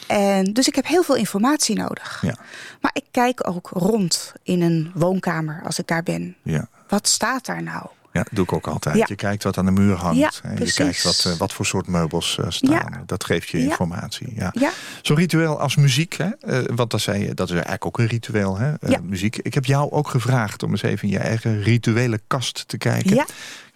En 0.06 0.52
dus 0.52 0.68
ik 0.68 0.74
heb 0.74 0.86
heel 0.86 1.02
veel 1.02 1.16
informatie 1.16 1.76
nodig. 1.76 2.22
Ja. 2.22 2.36
Maar 2.80 2.90
ik 2.94 3.04
kijk 3.10 3.48
ook 3.48 3.70
rond 3.72 4.32
in 4.42 4.62
een 4.62 4.90
woonkamer 4.94 5.62
als 5.64 5.78
ik 5.78 5.86
daar 5.86 6.02
ben. 6.02 6.36
Ja. 6.42 6.68
Wat 6.88 7.08
staat 7.08 7.46
daar 7.46 7.62
nou? 7.62 7.86
Ja, 8.12 8.22
dat 8.22 8.32
doe 8.32 8.44
ik 8.44 8.52
ook 8.52 8.66
altijd. 8.66 8.96
Ja. 8.96 9.04
Je 9.08 9.14
kijkt 9.14 9.42
wat 9.42 9.58
aan 9.58 9.64
de 9.64 9.70
muur 9.70 9.94
hangt. 9.94 10.18
Ja, 10.18 10.30
je 10.58 10.72
kijkt 10.72 11.02
wat, 11.02 11.24
eh, 11.26 11.32
wat 11.32 11.52
voor 11.52 11.66
soort 11.66 11.86
meubels 11.86 12.38
eh, 12.38 12.46
staan. 12.48 12.70
Ja. 12.70 13.02
Dat 13.06 13.24
geeft 13.24 13.48
je 13.48 13.58
informatie. 13.58 14.32
Ja. 14.34 14.72
Zo'n 15.02 15.16
ritueel 15.16 15.60
als 15.60 15.76
muziek, 15.76 16.16
hè? 16.16 16.28
eh, 16.28 16.58
want 16.74 16.90
dat, 16.90 17.00
zei 17.00 17.24
je, 17.24 17.34
dat 17.34 17.46
is 17.46 17.52
eigenlijk 17.52 17.86
ook 17.86 17.98
een 17.98 18.06
ritueel, 18.06 18.58
hè? 18.58 18.72
muziek. 19.02 19.36
Ik 19.36 19.54
heb 19.54 19.64
jou 19.64 19.90
ook 19.90 20.08
gevraagd 20.08 20.62
om 20.62 20.70
eens 20.70 20.82
even 20.82 21.08
in 21.08 21.14
je 21.14 21.20
eigen 21.20 21.62
rituele 21.62 22.20
kast 22.26 22.64
te 22.68 22.78
kijken. 22.78 23.26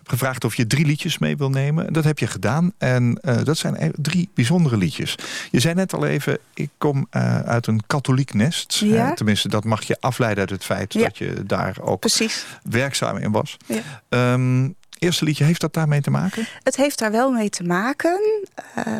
Heb 0.04 0.18
gevraagd 0.18 0.44
of 0.44 0.54
je 0.54 0.66
drie 0.66 0.86
liedjes 0.86 1.18
mee 1.18 1.36
wil 1.36 1.50
nemen. 1.50 1.92
Dat 1.92 2.04
heb 2.04 2.18
je 2.18 2.26
gedaan. 2.26 2.72
En 2.78 3.18
eh, 3.22 3.44
dat 3.44 3.56
zijn 3.56 3.74
e- 3.78 3.90
drie 3.92 4.28
bijzondere 4.34 4.76
liedjes. 4.76 5.14
Je 5.50 5.60
zei 5.60 5.74
net 5.74 5.94
al 5.94 6.06
even, 6.06 6.38
ik 6.54 6.70
kom 6.78 7.06
eh, 7.10 7.40
uit 7.40 7.66
een 7.66 7.82
katholiek 7.86 8.34
nest. 8.34 8.74
Ja. 8.74 9.08
Eh, 9.08 9.12
tenminste, 9.12 9.48
dat 9.48 9.64
mag 9.64 9.82
je 9.82 9.96
afleiden 10.00 10.40
uit 10.40 10.50
het 10.50 10.64
feit 10.64 10.92
Ja. 10.92 11.02
dat 11.02 11.18
je 11.18 11.42
daar 11.46 11.76
ook 11.80 12.00
precies. 12.00 12.44
werkzaam 12.62 13.16
in 13.16 13.30
was. 13.30 13.56
Ja. 13.66 13.80
Ehm, 14.08 14.68
eerste 14.98 15.24
liedje, 15.24 15.44
heeft 15.44 15.60
dat 15.60 15.72
daarmee 15.74 16.00
te 16.00 16.10
maken? 16.10 16.46
Het 16.62 16.76
heeft 16.76 16.98
daar 16.98 17.10
wel 17.10 17.30
mee 17.30 17.50
te 17.50 17.64
maken. 17.64 18.20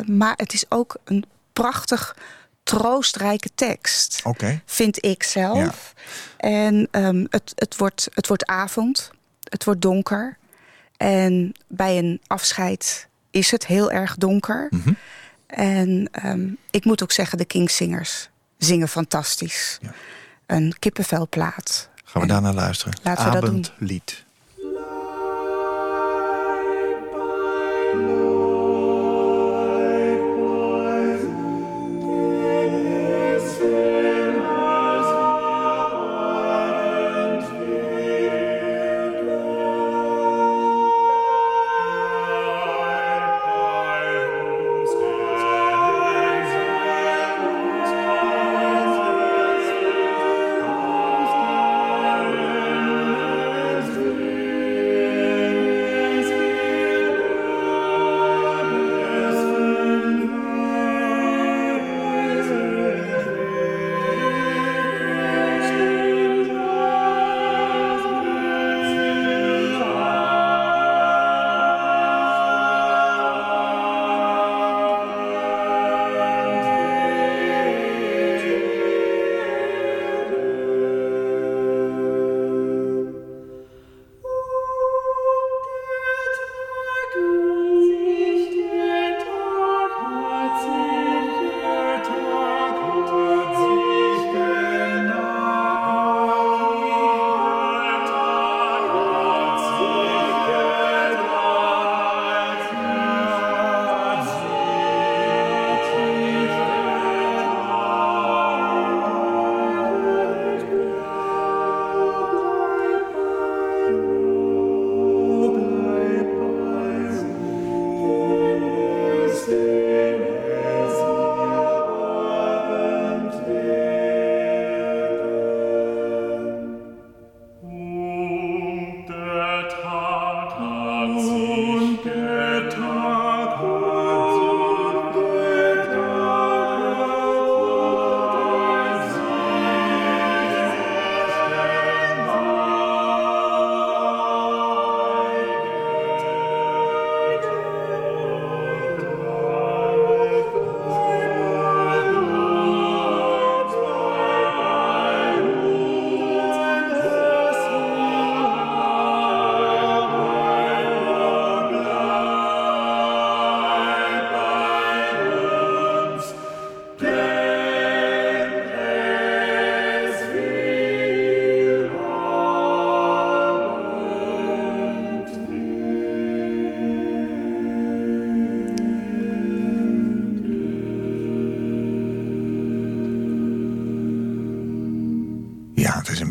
maar 0.05 0.33
het 0.35 0.53
is 0.53 0.65
ook 0.69 0.97
een 1.03 1.25
prachtig 1.53 2.15
troostrijke 2.63 3.49
tekst. 3.55 4.21
Oké. 4.23 4.61
vind 4.65 5.05
ik 5.05 5.23
zelf. 5.23 5.93
En 6.37 6.87
ehm, 6.91 7.25
het, 7.29 7.51
het, 7.55 7.77
wordt, 7.77 8.09
het 8.13 8.27
wordt 8.27 8.45
avond, 8.45 9.11
het 9.43 9.63
wordt 9.63 9.81
donker. 9.81 10.37
En 10.97 11.51
bij 11.67 11.97
een 11.97 12.21
afscheid 12.27 13.07
is 13.31 13.51
het 13.51 13.65
heel 13.65 13.91
erg 13.91 14.15
donker. 14.15 14.67
Mhm. 14.69 14.93
En 15.47 16.09
ehm, 16.11 16.47
ik 16.69 16.85
moet 16.85 17.03
ook 17.03 17.11
zeggen, 17.11 17.37
de 17.37 17.45
Kingsingers 17.45 18.29
zingen 18.57 18.87
fantastisch. 18.87 19.77
Ja. 19.81 19.93
Een 20.45 20.75
kippenvelplaat. 20.79 21.89
Gaan 22.03 22.21
we 22.21 22.27
daar 22.27 22.41
naar 22.41 22.53
luisteren. 22.53 22.99
Laten 23.03 23.25
we 23.25 23.31
dat 23.31 23.45
doen. 23.45 23.65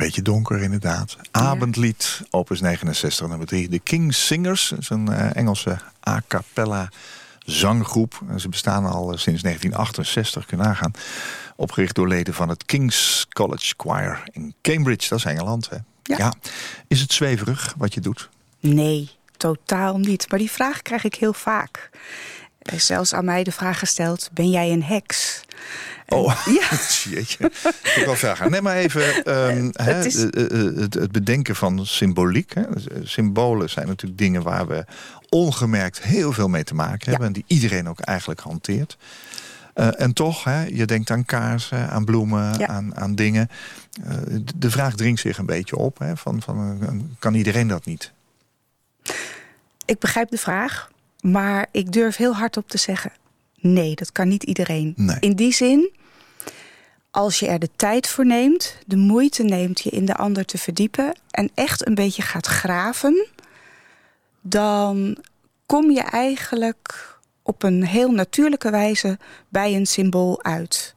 Beetje 0.04 0.22
donker 0.22 0.62
inderdaad. 0.62 1.16
Abendlied, 1.30 2.22
opus 2.30 2.60
69, 2.60 3.28
nummer 3.28 3.46
3. 3.46 3.68
De 3.68 3.78
King's 3.78 4.26
Singers, 4.26 4.68
dat 4.68 4.78
is 4.78 4.90
een 4.90 5.08
eh, 5.08 5.36
Engelse 5.36 5.78
a 6.08 6.22
cappella 6.28 6.88
zanggroep. 7.38 8.20
Ze 8.36 8.48
bestaan 8.48 8.84
al 8.84 9.12
eh, 9.12 9.18
sinds 9.18 9.42
1968, 9.42 10.46
kun 10.46 10.58
je 10.58 10.64
nagaan. 10.64 10.92
Opgericht 11.56 11.94
door 11.94 12.08
leden 12.08 12.34
van 12.34 12.48
het 12.48 12.64
King's 12.64 13.26
College 13.28 13.74
Choir 13.76 14.22
in 14.32 14.54
Cambridge, 14.62 15.08
dat 15.08 15.18
is 15.18 15.24
Engeland. 15.24 15.70
Hè? 15.70 15.76
Ja. 16.02 16.34
Is 16.88 17.00
het 17.00 17.12
zweverig 17.12 17.74
wat 17.76 17.94
je 17.94 18.00
doet? 18.00 18.28
Nee, 18.60 19.10
totaal 19.36 19.98
niet. 19.98 20.30
Maar 20.30 20.38
die 20.38 20.50
vraag 20.50 20.82
krijg 20.82 21.04
ik 21.04 21.14
heel 21.14 21.32
vaak. 21.32 21.90
Er 22.64 22.72
is 22.72 22.86
zelfs 22.86 23.14
aan 23.14 23.24
mij 23.24 23.44
de 23.44 23.52
vraag 23.52 23.78
gesteld: 23.78 24.30
ben 24.32 24.50
jij 24.50 24.72
een 24.72 24.82
heks? 24.82 25.40
Oh, 26.08 26.40
Ja. 26.46 26.68
jeetje. 27.14 27.44
Ik 27.96 28.02
wil 28.04 28.14
vragen. 28.16 28.50
Nee, 28.50 28.60
maar 28.62 28.76
even 28.76 29.24
ehm, 29.24 29.70
het 29.90 30.04
is- 30.04 30.30
eh, 30.30 30.44
eh, 30.66 30.76
het, 30.76 30.94
het 30.94 31.12
bedenken 31.12 31.56
van 31.56 31.86
symboliek. 31.86 32.54
Hè. 32.54 32.62
Symbolen 33.02 33.70
zijn 33.70 33.86
natuurlijk 33.86 34.18
dingen 34.20 34.42
waar 34.42 34.66
we 34.66 34.84
ongemerkt 35.28 36.02
heel 36.02 36.32
veel 36.32 36.48
mee 36.48 36.64
te 36.64 36.74
maken 36.74 37.08
hebben. 37.10 37.26
En 37.26 37.32
die 37.32 37.44
iedereen 37.46 37.88
ook 37.88 38.00
eigenlijk 38.00 38.40
hanteert. 38.40 38.96
Eh, 39.74 40.00
en 40.00 40.12
toch, 40.12 40.44
hè, 40.44 40.64
je 40.64 40.84
denkt 40.84 41.10
aan 41.10 41.24
kaarsen, 41.24 41.90
aan 41.90 42.04
bloemen, 42.04 42.58
Ja. 42.58 42.66
aan, 42.66 42.96
aan 42.96 43.14
dingen. 43.14 43.50
Eh, 44.04 44.16
de- 44.56 44.70
vraag 44.70 44.94
dringt 44.94 45.20
zich 45.20 45.38
een 45.38 45.46
beetje 45.46 45.76
op. 45.76 45.98
Hè, 45.98 46.16
van, 46.16 46.42
van, 46.42 46.78
eh, 46.82 46.88
kan 47.18 47.34
iedereen 47.34 47.68
dat 47.68 47.84
niet? 47.84 48.12
Ik 49.84 49.98
begrijp 49.98 50.30
de 50.30 50.38
vraag, 50.38 50.90
maar 51.24 51.66
ik 51.70 51.92
durf 51.92 52.16
heel 52.16 52.34
hard 52.34 52.56
op 52.56 52.68
te 52.68 52.78
zeggen: 52.78 53.12
nee, 53.60 53.94
dat 53.94 54.12
kan 54.12 54.28
niet 54.28 54.42
iedereen. 54.42 54.92
Nee. 54.96 55.16
In 55.20 55.36
die 55.36 55.52
zin, 55.52 55.90
als 57.10 57.38
je 57.38 57.46
er 57.46 57.58
de 57.58 57.70
tijd 57.76 58.08
voor 58.08 58.26
neemt, 58.26 58.76
de 58.86 58.96
moeite 58.96 59.42
neemt 59.42 59.80
je 59.80 59.90
in 59.90 60.04
de 60.04 60.14
ander 60.14 60.44
te 60.44 60.58
verdiepen 60.58 61.14
en 61.30 61.50
echt 61.54 61.86
een 61.86 61.94
beetje 61.94 62.22
gaat 62.22 62.46
graven, 62.46 63.26
dan 64.40 65.18
kom 65.66 65.90
je 65.90 66.02
eigenlijk 66.02 67.16
op 67.42 67.62
een 67.62 67.84
heel 67.84 68.10
natuurlijke 68.10 68.70
wijze 68.70 69.18
bij 69.48 69.74
een 69.74 69.86
symbool 69.86 70.42
uit. 70.42 70.94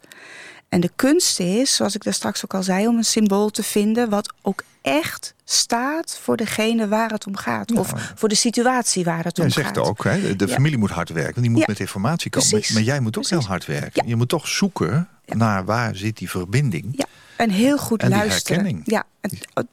En 0.70 0.80
de 0.80 0.92
kunst 0.96 1.40
is, 1.40 1.76
zoals 1.76 1.96
ik 1.96 2.04
daar 2.04 2.14
straks 2.14 2.44
ook 2.46 2.54
al 2.54 2.64
zei, 2.64 2.88
om 2.88 2.98
een 2.98 3.04
symbool 3.06 3.50
te 3.50 3.64
vinden 3.64 4.10
wat 4.10 4.34
ook 4.42 4.64
echt 4.82 5.34
staat 5.44 6.20
voor 6.22 6.38
degene 6.38 6.88
waar 6.88 7.10
het 7.10 7.28
om 7.28 7.36
gaat. 7.36 7.72
Ja. 7.74 7.80
Of 7.80 7.92
voor 8.16 8.30
de 8.30 8.36
situatie 8.36 9.04
waar 9.04 9.24
het 9.24 9.40
om 9.40 9.50
zegt 9.50 9.68
gaat. 9.68 9.78
ook, 9.78 10.04
hè, 10.04 10.36
de, 10.36 10.48
Ja. 10.48 10.54
familie 10.54 10.78
moet 10.78 10.90
hard 10.90 11.10
werken. 11.10 11.42
Die 11.42 11.52
moet 11.52 11.68
met 11.68 11.80
informatie 11.80 12.30
komen. 12.32 12.50
precies. 12.50 12.74
Maar 12.74 12.84
jij 12.84 13.00
moet 13.00 13.18
ook 13.18 13.24
Precies. 13.24 13.38
heel 13.40 13.48
hard 13.48 13.66
werken. 13.66 14.08
Je 14.08 14.16
moet 14.16 14.30
toch 14.30 14.48
zoeken 14.48 15.08
naar 15.26 15.66
waar 15.66 15.96
zit 15.96 16.18
die 16.18 16.30
verbinding. 16.30 16.86
Ja, 16.92 17.06
en 17.36 17.50
heel 17.50 17.78
goed 17.78 18.02
En 18.04 18.10
luisteren. 18.10 18.82
Ja, 18.84 19.04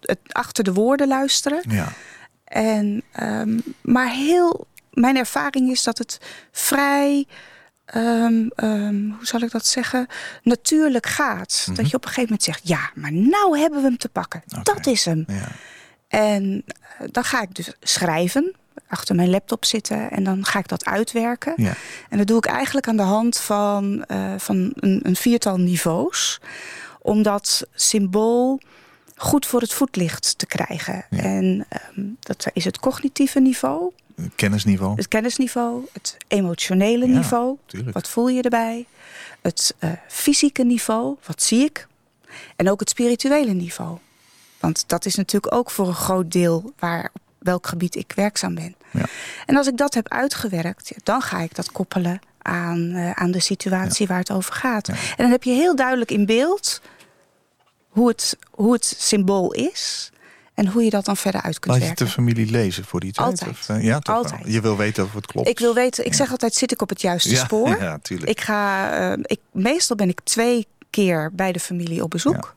het 0.01 0.19
achter 0.29 0.65
de 0.65 0.73
woorden 0.73 1.09
luisteren. 1.09 1.63
Ja. 1.69 1.93
En, 2.45 3.03
ehm, 3.13 3.59
maar 3.83 4.11
heel, 4.11 4.67
mijn 4.93 5.17
ervaring 5.17 5.71
is 5.71 5.83
dat 5.83 5.99
het 5.99 6.19
vrij, 6.53 7.27
ehm, 7.85 8.49
ehm, 8.55 9.11
hoe 9.11 9.27
zal 9.27 9.41
ik 9.41 9.51
dat 9.51 9.67
zeggen, 9.67 10.07
natuurlijk 10.43 11.07
gaat. 11.07 11.65
Mhm. 11.67 11.77
Dat 11.77 11.91
je 11.91 11.97
op 11.97 12.03
een 12.03 12.09
gegeven 12.09 12.31
moment 12.31 12.43
zegt, 12.43 12.69
ja, 12.69 12.91
maar 12.95 13.13
nou 13.13 13.59
hebben 13.59 13.79
we 13.79 13.85
hem 13.85 13.99
te 13.99 14.09
pakken. 14.09 14.43
Dat 14.63 14.87
is 14.87 15.05
hem. 15.05 15.25
ja. 15.27 15.49
En 16.09 16.65
eh, 16.67 17.07
dan 17.11 17.25
ga 17.25 17.43
ik 17.43 17.55
dus 17.55 17.73
schrijven, 17.81 18.55
achter 18.87 19.15
mijn 19.15 19.31
laptop 19.31 19.65
zitten 19.65 20.11
en 20.11 20.25
dan 20.25 20.45
ga 20.45 20.59
ik 20.59 20.69
dat 20.69 20.85
uitwerken. 20.85 21.53
Ja. 21.57 21.75
En 22.09 22.19
dat 22.19 22.27
doe 22.27 22.37
ik 22.37 22.47
eigenlijk 22.47 22.89
aan 22.89 22.97
de 22.97 23.03
hand 23.03 23.39
van, 23.39 24.05
eh, 24.05 24.35
van 24.37 24.73
een, 24.75 25.01
een 25.03 25.17
viertal 25.17 25.57
niveaus. 25.57 26.41
Om 27.01 27.23
dat 27.23 27.67
symbool 27.75 28.61
goed 29.17 29.47
voor 29.47 29.61
het 29.61 29.73
voetlicht 29.73 30.39
te 30.39 30.47
krijgen. 30.47 31.05
Ja. 31.11 31.23
En 31.23 31.67
ehm, 31.69 32.07
dat 32.21 32.47
is 32.53 32.65
het 32.65 32.79
cognitieve 32.79 33.41
niveau. 33.41 33.93
Kennisniveau. 34.35 34.97
Het 34.97 35.09
kennisniveau, 35.09 35.87
het 35.93 36.17
emotionele 36.29 37.07
Ja, 37.07 37.17
niveau. 37.17 37.57
tuurlijk. 37.67 37.95
Wat 37.95 38.09
voel 38.09 38.29
je 38.29 38.43
erbij? 38.43 38.87
Het 39.43 39.75
eh, 39.79 39.91
fysieke 40.09 40.65
niveau, 40.65 41.17
wat 41.27 41.43
zie 41.43 41.65
ik? 41.65 41.87
En 42.57 42.71
ook 42.71 42.81
het 42.81 42.89
spirituele 42.91 43.53
niveau. 43.53 43.99
Want 44.61 44.85
dat 44.89 45.07
is 45.07 45.15
natuurlijk 45.15 45.55
ook 45.55 45.71
voor 45.71 45.87
een 45.89 45.95
groot 45.95 46.33
deel 46.33 46.73
waar 46.79 47.11
op 47.13 47.23
welk 47.39 47.67
gebied 47.67 47.95
ik 47.97 48.13
werkzaam 48.17 48.55
ben. 48.55 48.75
Ja. 48.91 49.05
En 49.47 49.57
als 49.57 49.67
ik 49.67 49.77
dat 49.77 49.95
heb 49.95 50.09
uitgewerkt, 50.09 50.93
dan 51.03 51.23
ga 51.23 51.41
ik 51.41 51.55
dat 51.55 51.73
koppelen 51.73 52.21
aan, 52.43 52.91
eh, 52.95 53.11
aan 53.11 53.31
de 53.31 53.41
situatie 53.41 54.07
waar 54.07 54.19
het 54.19 54.31
over 54.33 54.53
gaat. 54.55 54.89
En 54.89 54.97
dan 55.17 55.31
heb 55.31 55.43
je 55.43 55.53
heel 55.53 55.77
duidelijk 55.77 56.11
in 56.11 56.27
beeld 56.27 56.81
hoe 57.89 58.09
het, 58.09 58.37
hoe 58.51 58.73
het 58.73 58.95
symbool 58.99 59.53
is 59.53 60.11
en 60.55 60.67
hoe 60.67 60.85
je 60.85 60.91
dat 60.91 61.05
dan 61.05 61.17
verder 61.17 61.41
uit 61.43 61.59
kunt 61.59 61.75
Laat 61.75 61.83
je 61.83 61.89
het 61.89 61.99
werken. 61.99 62.17
de 62.17 62.23
familie 62.23 62.51
lezen 62.51 62.85
voor 62.85 63.01
die 63.01 63.13
tijd? 63.13 63.29
Altijd. 63.29 63.51
Of, 63.51 63.69
eh, 63.69 63.83
ja, 63.83 63.99
toch 63.99 64.15
wel. 64.15 64.25
Altijd. 64.25 64.53
Je 64.53 64.61
wil 64.61 64.77
weten 64.77 65.05
of 65.05 65.13
het 65.13 65.27
klopt. 65.27 65.49
Ik 65.49 65.59
wil 65.59 65.75
weten, 65.75 66.07
ik 66.07 66.15
zeg 66.15 66.31
altijd, 66.31 66.55
zit 66.55 66.73
ik 66.73 66.83
op 66.83 66.89
het 66.89 67.01
juiste 67.01 67.31
ja, 67.31 67.45
spoor? 67.45 67.69
Ja, 67.83 67.99
tuurlijk. 67.99 68.31
Ik 68.31 68.41
ga, 68.41 68.93
eh, 69.13 69.19
ik, 69.23 69.41
meestal 69.53 69.97
ben 69.97 70.09
ik 70.09 70.21
twee 70.25 70.67
keer 70.91 71.31
bij 71.33 71.53
de 71.53 71.61
familie 71.61 72.03
op 72.03 72.11
bezoek. 72.11 72.55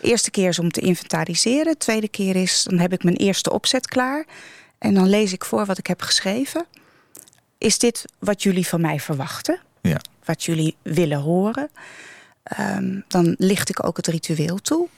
Eerste 0.00 0.30
keer 0.30 0.48
is 0.48 0.58
om 0.58 0.70
te 0.70 0.80
inventariseren. 0.80 1.78
Tweede 1.78 2.08
keer 2.08 2.36
is, 2.36 2.64
dan 2.68 2.78
heb 2.78 2.92
ik 2.92 3.04
mijn 3.04 3.16
eerste 3.16 3.52
opzet 3.52 3.86
klaar. 3.86 4.24
En 4.78 4.94
dan 4.94 5.08
lees 5.08 5.32
ik 5.32 5.44
voor 5.44 5.66
wat 5.66 5.78
ik 5.78 5.86
heb 5.86 6.02
geschreven. 6.02 6.66
Is 7.58 7.78
dit 7.78 8.04
wat 8.18 8.42
jullie 8.42 8.66
van 8.66 8.80
mij 8.80 9.00
verwachten? 9.00 9.60
Ja. 9.80 10.00
Wat 10.24 10.44
jullie 10.44 10.76
willen 10.82 11.20
horen? 11.20 11.70
Ehm, 12.42 13.00
dan 13.08 13.34
licht 13.38 13.68
ik 13.68 13.86
ook 13.86 13.96
het 13.96 14.06
ritueel 14.06 14.58
toe. 14.58 14.88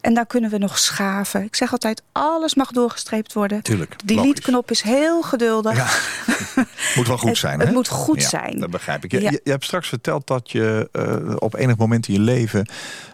En 0.00 0.14
dan 0.14 0.26
kunnen 0.26 0.50
we 0.50 0.58
nog 0.58 0.78
schaven. 0.78 1.42
Ik 1.44 1.56
zeg 1.56 1.72
altijd, 1.72 2.02
alles 2.12 2.54
mag 2.54 2.70
doorgestreept 2.70 3.32
worden. 3.32 3.62
Tuurlijk, 3.62 3.94
Die 4.04 4.16
delete-knop 4.16 4.70
is 4.70 4.80
heel 4.82 5.22
geduldig. 5.22 5.76
Ja. 5.76 5.88
moet 6.96 7.06
wel 7.06 7.18
goed 7.18 7.28
Het- 7.28 7.38
zijn, 7.38 7.58
het 7.58 7.68
hè? 7.68 7.74
moet 7.74 7.88
goed 7.88 8.22
Ja, 8.22 8.28
zijn. 8.28 8.58
Dat 8.60 8.70
begrijp 8.70 9.04
ik. 9.04 9.10
Je, 9.12 9.20
Ja. 9.20 9.30
je, 9.30 9.40
je 9.44 9.50
hebt 9.50 9.64
straks 9.64 9.88
verteld 9.88 10.26
dat 10.26 10.50
je 10.50 10.88
eh, 10.92 11.36
op 11.38 11.54
enig 11.54 11.76
moment 11.76 12.08
in 12.08 12.14
je 12.14 12.20
leven... 12.20 12.68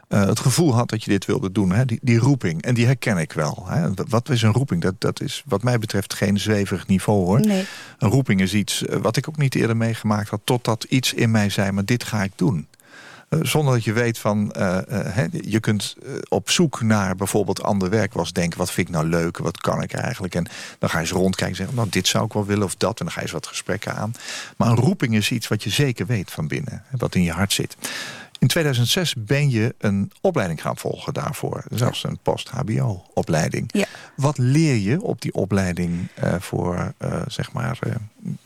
eh, 0.09 0.27
het 0.27 0.41
gevoel 0.41 0.75
had 0.75 0.89
dat 0.89 1.05
je 1.05 1.11
dit 1.11 1.25
wilde 1.25 1.53
doen. 1.53 1.73
Hè? 1.73 1.85
Die, 1.85 1.99
die 2.03 2.19
roeping. 2.19 2.63
En 2.63 2.75
die 2.75 2.87
herken 2.87 3.19
ik 3.19 3.33
wel. 3.33 3.65
Hè? 3.69 3.89
Wat 4.09 4.29
is 4.29 4.43
een 4.43 4.53
roeping? 4.53 4.83
Dat, 4.83 4.95
dat 4.99 5.21
is 5.21 5.43
wat 5.47 5.63
mij 5.63 5.79
betreft 5.79 6.15
geen 6.15 6.39
zweverig 6.41 6.87
niveau, 6.87 7.25
hoor. 7.25 7.41
Nee. 7.41 7.67
Een 7.99 8.11
roeping 8.11 8.41
is 8.41 8.55
iets 8.55 8.85
eh, 8.87 8.97
wat 8.99 9.17
ik 9.17 9.29
ook 9.29 9.37
niet 9.37 9.55
eerder 9.55 9.77
meegemaakt 9.77 10.29
had... 10.29 10.41
totdat 10.45 10.85
iets 10.89 11.13
in 11.13 11.31
mij 11.31 11.51
zei, 11.51 11.71
maar 11.73 11.85
dit 11.85 12.05
ga 12.05 12.23
ik 12.23 12.33
doen. 12.37 12.67
Eh, 13.29 13.39
zonder 13.43 13.75
dat 13.75 13.85
je 13.85 13.93
weet 13.93 14.19
van, 14.19 14.53
eh, 14.53 15.25
eh, 15.25 15.33
je 15.41 15.61
kunt 15.61 15.97
op 16.29 16.51
zoek 16.51 16.83
naar 16.83 17.17
bijvoorbeeld 17.17 17.63
ander 17.63 17.91
werk 17.91 18.13
was 18.13 18.33
denken, 18.33 18.59
wat 18.59 18.71
vind 18.71 18.89
ik 18.89 18.95
nou 18.95 19.07
leuk, 19.07 19.39
wat 19.39 19.61
kan 19.61 19.83
ik 19.83 19.93
eigenlijk? 19.93 20.35
En 20.35 20.47
dan 20.79 20.89
ga 20.91 20.99
je 20.99 21.05
eens 21.05 21.13
rondkijken 21.13 21.49
en 21.49 21.57
zeggen, 21.57 21.75
nou 21.77 21.89
dit 21.89 22.07
zou 22.07 22.25
ik 22.25 22.33
wel 22.33 22.47
willen 22.47 22.65
of 22.65 22.75
dat. 22.75 22.99
En 22.99 23.05
dan 23.05 23.15
ga 23.15 23.21
je 23.21 23.27
eens 23.27 23.35
wat 23.35 23.47
gesprekken 23.47 23.95
aan. 23.95 24.15
Maar 24.57 24.69
een 24.69 24.77
roeping 24.77 25.15
is 25.15 25.31
iets 25.31 25.49
wat 25.49 25.63
je 25.63 25.71
zeker 25.71 26.07
weet 26.07 26.31
van 26.31 26.49
binnen, 26.49 26.85
wat 26.91 27.15
in 27.15 27.23
je 27.23 27.33
hart 27.33 27.53
zit. 27.53 27.77
In 28.39 28.47
2006 28.47 29.15
ben 29.19 29.51
je 29.51 29.75
een 29.79 30.13
opleiding 30.21 30.63
gaan 30.63 30.77
volgen 30.77 31.15
daarvoor. 31.15 31.65
Zelfs 31.71 32.05
een 32.05 32.19
post-HBO-opleiding. 32.23 33.69
Ja. 33.73 33.87
Wat 34.17 34.39
leer 34.39 34.77
je 34.77 35.03
op 35.03 35.21
die 35.23 35.35
opleiding 35.35 36.09
eh, 36.15 36.35
voor, 36.41 36.93
eh, 36.99 37.23
zeg 37.27 37.53
maar, 37.53 37.79
eh, 37.81 37.95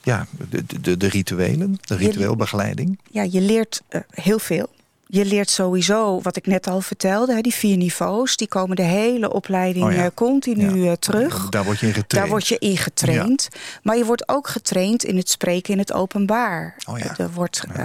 ja, 0.03 0.27
de, 0.49 0.81
de, 0.81 0.97
de 0.97 1.09
rituelen, 1.09 1.79
de 1.81 1.97
ritueelbegeleiding? 1.97 2.99
Ja, 3.11 3.23
je 3.23 3.41
leert 3.41 3.83
heel 4.11 4.39
veel. 4.39 4.71
Je 5.13 5.25
leert 5.25 5.51
sowieso, 5.51 6.21
wat 6.23 6.37
ik 6.37 6.47
net 6.47 6.67
al 6.67 6.81
vertelde, 6.81 7.35
hè, 7.35 7.41
die 7.41 7.55
vier 7.55 7.77
niveaus, 7.77 8.37
die 8.37 8.49
komen 8.49 8.77
de 8.77 8.83
hele 8.83 9.33
opleiding 9.33 9.85
Oh 9.87 9.93
ja. 9.93 10.05
eh, 10.05 10.11
continu 10.15 10.83
Ja. 10.83 10.91
eh, 10.91 10.97
terug. 10.97 11.49
Daar 11.49 11.65
word 11.65 11.79
je 11.79 11.87
in 11.87 11.93
getraind. 11.93 12.11
Daar 12.11 12.29
word 12.29 12.49
je 12.49 12.59
in 12.59 12.77
getraind. 12.77 13.49
Maar 13.83 13.97
je 13.97 14.05
wordt 14.05 14.29
ook 14.29 14.49
getraind 14.49 15.05
in 15.05 15.17
het 15.17 15.29
spreken 15.31 15.73
in 15.73 15.79
het 15.79 15.93
openbaar. 15.93 16.77
Oh. 16.89 17.19
Er 17.19 17.31
wordt, 17.33 17.65
eh, 17.75 17.85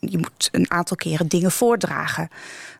je, 0.00 0.18
moet 0.18 0.48
een 0.52 0.70
aantal 0.70 0.96
keren 0.96 1.28
dingen 1.28 1.52
voordragen. 1.52 2.28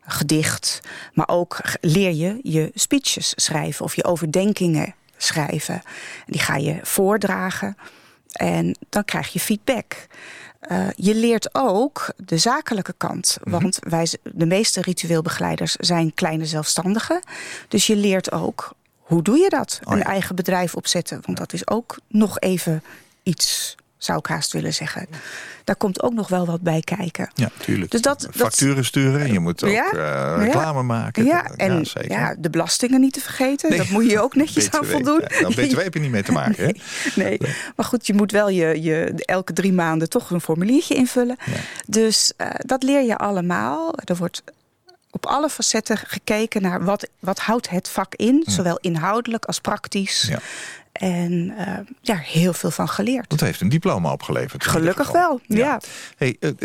Gedicht. 0.07 0.81
Maar 1.15 1.29
ook 1.29 1.61
leer 1.81 2.13
je 2.13 2.39
je 2.43 2.71
speeches 2.75 3.33
schrijven 3.37 3.85
of 3.85 3.97
je 3.97 4.05
overdenkingen 4.05 4.95
schrijven. 5.17 5.75
En 5.75 5.83
die 6.27 6.41
ga 6.41 6.57
je 6.57 6.79
voordragen 6.83 7.77
en 8.33 8.77
dan 8.89 9.05
krijg 9.05 9.33
je 9.33 9.41
feedback. 9.41 10.07
Eh, 10.69 10.87
je 10.97 11.15
leert 11.15 11.49
ook 11.55 12.13
de 12.17 12.39
zakelijke 12.39 12.95
kant. 12.97 13.37
Mhm. 13.45 13.51
Want 13.51 13.79
wij, 13.81 14.09
de 14.23 14.47
meeste 14.47 14.81
ritueelbegeleiders 14.81 15.75
zijn 15.75 16.15
kleine 16.15 16.47
zelfstandigen. 16.47 17.21
Dus 17.69 17.87
je 17.87 17.97
leert 17.97 18.33
ook 18.33 18.75
hoe 19.07 19.23
doe 19.23 19.39
je 19.39 19.49
dat? 19.49 19.81
Oh 19.85 19.97
een 19.97 20.03
eigen 20.03 20.37
bedrijf 20.37 20.75
opzetten. 20.75 21.21
Want 21.25 21.39
dat 21.39 21.53
is 21.53 21.69
ook 21.69 21.99
nog 22.09 22.39
even 22.41 22.83
iets, 23.23 23.75
zou 23.99 24.19
ik 24.19 24.27
haast 24.27 24.53
willen 24.53 24.75
zeggen. 24.75 25.07
Daar 25.65 25.77
komt 25.77 26.03
ook 26.03 26.13
nog 26.13 26.29
wel 26.29 26.47
wat 26.47 26.61
bij 26.61 26.81
kijken. 26.81 27.31
Ja, 27.35 27.49
tuurlijk. 27.59 27.91
Dus 27.91 28.01
dat- 28.01 28.29
Facturen 28.35 28.85
sturen, 28.85 29.33
je 29.33 29.39
moet 29.41 29.65
ook 29.65 29.71
Ja, 29.71 29.91
eh, 29.93 30.45
reclame 30.45 30.83
maken. 30.83 31.25
Ja, 31.25 31.45
en 31.57 31.77
ja, 31.79 31.85
zeker. 31.85 32.35
de 32.39 32.51
belastingen 32.51 33.01
niet 33.01 33.13
te 33.13 33.21
vergeten. 33.21 33.69
Nee. 33.71 33.79
Dat 33.79 33.89
moet 33.89 34.11
je 34.11 34.21
ook 34.21 34.35
netjes 34.45 34.71
aan 34.71 34.81
BTW. 34.81 34.91
voldoen. 34.91 35.21
Ja, 35.29 35.41
nou, 35.41 35.55
BTW 35.55 35.79
heb 35.83 35.95
je 35.95 36.01
niet 36.01 36.11
mee 36.11 36.23
te 36.23 36.33
maken, 36.41 36.65
hè? 36.67 36.71
Nee, 37.15 37.39
nee. 37.41 37.55
maar 37.77 37.87
goed, 37.87 38.07
je 38.07 38.15
moet 38.15 38.31
wel 38.33 38.49
je, 38.49 38.83
je 38.83 39.13
elke 39.17 39.53
drie 39.53 39.73
maanden 39.73 40.09
toch 40.09 40.31
een 40.31 40.41
formuliertje 40.41 40.95
invullen. 40.95 41.37
Dus 41.87 42.33
eh, 42.37 42.49
dat 42.59 42.83
leer 42.83 43.03
je 43.03 43.17
allemaal. 43.17 43.95
Er 44.05 44.17
wordt 44.17 44.43
op 45.11 45.27
alle 45.27 45.49
facetten 45.51 45.97
gekeken 45.99 46.63
naar 46.63 46.85
wat, 46.85 47.09
wat 47.19 47.39
houdt 47.39 47.69
het 47.71 47.89
vak 47.89 48.15
in, 48.15 48.43
zowel 48.47 48.79
inhoudelijk 48.81 49.45
als 49.45 49.61
praktisch. 49.61 50.27
Ja. 50.31 50.39
En 50.99 51.55
eh, 51.57 51.79
ja, 52.01 52.17
heel 52.17 52.53
veel 52.53 52.71
van 52.71 52.89
geleerd. 52.89 53.31
Dat 53.31 53.41
heeft 53.41 53.61
een 53.61 53.69
diploma 53.69 54.13
opgeleverd. 54.13 54.65
Gelukkig 54.65 55.11
wel, 55.11 55.41
ja. 55.47 55.81
Hey, 56.17 56.37
eh, 56.41 56.49
eh, 56.49 56.57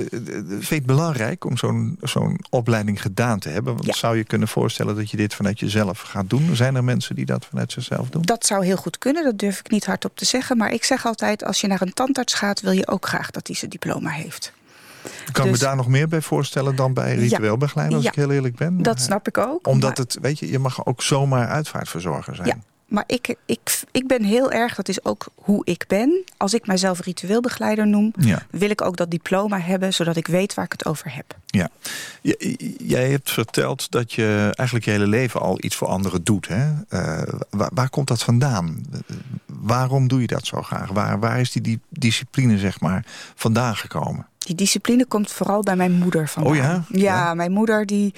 vind 0.50 0.68
je 0.68 0.76
het 0.76 0.86
belangrijk 0.86 1.46
om 1.46 1.58
zo'n 1.58 1.98
zo'n 2.02 2.40
opleiding 2.50 3.02
gedaan 3.02 3.40
te 3.40 3.50
hebben? 3.50 3.74
Want 3.74 3.86
Ja. 3.86 3.94
zou 3.94 4.18
je 4.18 4.24
kunnen 4.24 4.48
voorstellen 4.48 4.96
dat 4.96 5.12
je 5.12 5.18
dit 5.18 5.34
vanuit 5.34 5.60
jezelf 5.60 6.00
gaat 6.02 6.30
doen? 6.30 6.56
Zijn 6.56 6.76
er 6.76 6.84
mensen 6.84 7.16
die 7.16 7.26
dat 7.26 7.46
vanuit 7.46 7.72
zichzelf 7.72 8.10
doen? 8.10 8.22
Dat 8.22 8.46
zou 8.46 8.66
heel 8.66 8.78
goed 8.78 8.98
kunnen, 8.98 9.24
dat 9.24 9.40
durf 9.40 9.60
ik 9.60 9.70
niet 9.70 9.86
hardop 9.86 10.18
te 10.18 10.26
zeggen. 10.26 10.58
Maar 10.58 10.72
ik 10.72 10.84
zeg 10.84 11.06
altijd, 11.06 11.44
als 11.44 11.62
je 11.62 11.68
naar 11.68 11.82
een 11.82 11.94
tandarts 11.94 12.34
gaat, 12.34 12.62
wil 12.62 12.72
je 12.72 12.88
ook 12.88 13.08
graag 13.08 13.32
dat 13.32 13.48
hij 13.48 13.56
zijn 13.56 13.72
diploma 13.72 14.10
heeft. 14.10 14.54
Kan 15.32 15.46
ik 15.46 15.52
dus- 15.52 15.60
me 15.60 15.66
daar 15.68 15.76
nog 15.76 15.88
meer 15.88 16.08
bij 16.08 16.22
voorstellen 16.22 16.76
dan 16.76 16.94
bij 16.94 17.14
Ja. 17.16 17.20
ritueelbegeleider, 17.20 17.96
als 17.96 18.06
Ja. 18.06 18.10
ik 18.12 18.16
heel 18.16 18.32
eerlijk 18.32 18.56
ben? 18.56 18.82
Dat 18.84 19.00
snap 19.02 19.28
ik 19.28 19.38
ook. 19.38 19.68
Omdat 19.68 19.98
maar- 19.98 20.06
het, 20.06 20.18
weet 20.22 20.40
je, 20.40 20.52
je 20.52 20.60
mag 20.60 20.86
ook 20.86 21.02
zomaar 21.02 21.48
uitvaartverzorger 21.48 22.36
zijn. 22.36 22.48
Ja, 22.48 22.56
maar 22.92 23.04
ik, 23.08 23.36
ik, 23.46 23.82
ik 23.92 24.08
ben 24.08 24.24
heel 24.24 24.52
erg, 24.52 24.76
dat 24.76 24.88
is 24.90 25.06
ook 25.06 25.26
hoe 25.36 25.62
ik 25.66 25.84
ben. 25.88 26.24
Als 26.38 26.54
ik 26.54 26.68
mijzelf 26.68 27.00
ritueelbegeleider 27.00 27.88
noem, 27.88 28.14
Ja. 28.20 28.46
wil 28.50 28.70
ik 28.70 28.82
ook 28.82 28.98
dat 28.98 29.12
diploma 29.12 29.60
hebben, 29.60 29.94
zodat 29.94 30.16
ik 30.16 30.28
weet 30.28 30.54
waar 30.54 30.66
ik 30.66 30.72
het 30.72 30.86
over 30.86 31.14
heb. 31.16 31.36
Ja. 31.46 31.70
J- 32.22 32.56
Jij 32.78 33.10
hebt 33.10 33.32
verteld 33.32 33.92
dat 33.92 34.14
je 34.14 34.50
eigenlijk 34.54 34.86
je 34.86 34.92
hele 34.92 35.08
leven 35.08 35.42
al 35.42 35.58
iets 35.64 35.76
voor 35.76 35.88
anderen 35.88 36.24
doet. 36.24 36.48
Hè? 36.48 36.72
Eh, 36.90 37.34
waar, 37.50 37.70
waar 37.74 37.90
komt 37.90 38.08
dat 38.08 38.24
vandaan? 38.24 38.82
Waarom 39.46 40.08
doe 40.08 40.22
je 40.22 40.28
dat 40.28 40.46
zo 40.46 40.62
graag? 40.62 40.90
Waar, 40.92 41.20
waar 41.20 41.40
is 41.40 41.52
die, 41.52 41.62
die 41.62 41.80
discipline 41.90 42.58
zeg 42.58 42.80
maar, 42.80 43.06
vandaan 43.36 43.76
gekomen? 43.76 44.26
Die 44.38 44.56
discipline 44.56 45.06
komt 45.06 45.32
vooral 45.32 45.62
bij 45.64 45.76
mijn 45.76 45.92
moeder 45.92 46.28
vandaan. 46.30 46.52
Oh 46.54 46.58
ja? 46.58 46.84
Ja, 46.90 47.00
Ja. 47.00 47.34
mijn 47.34 47.52
moeder 47.52 47.86
die... 47.86 48.14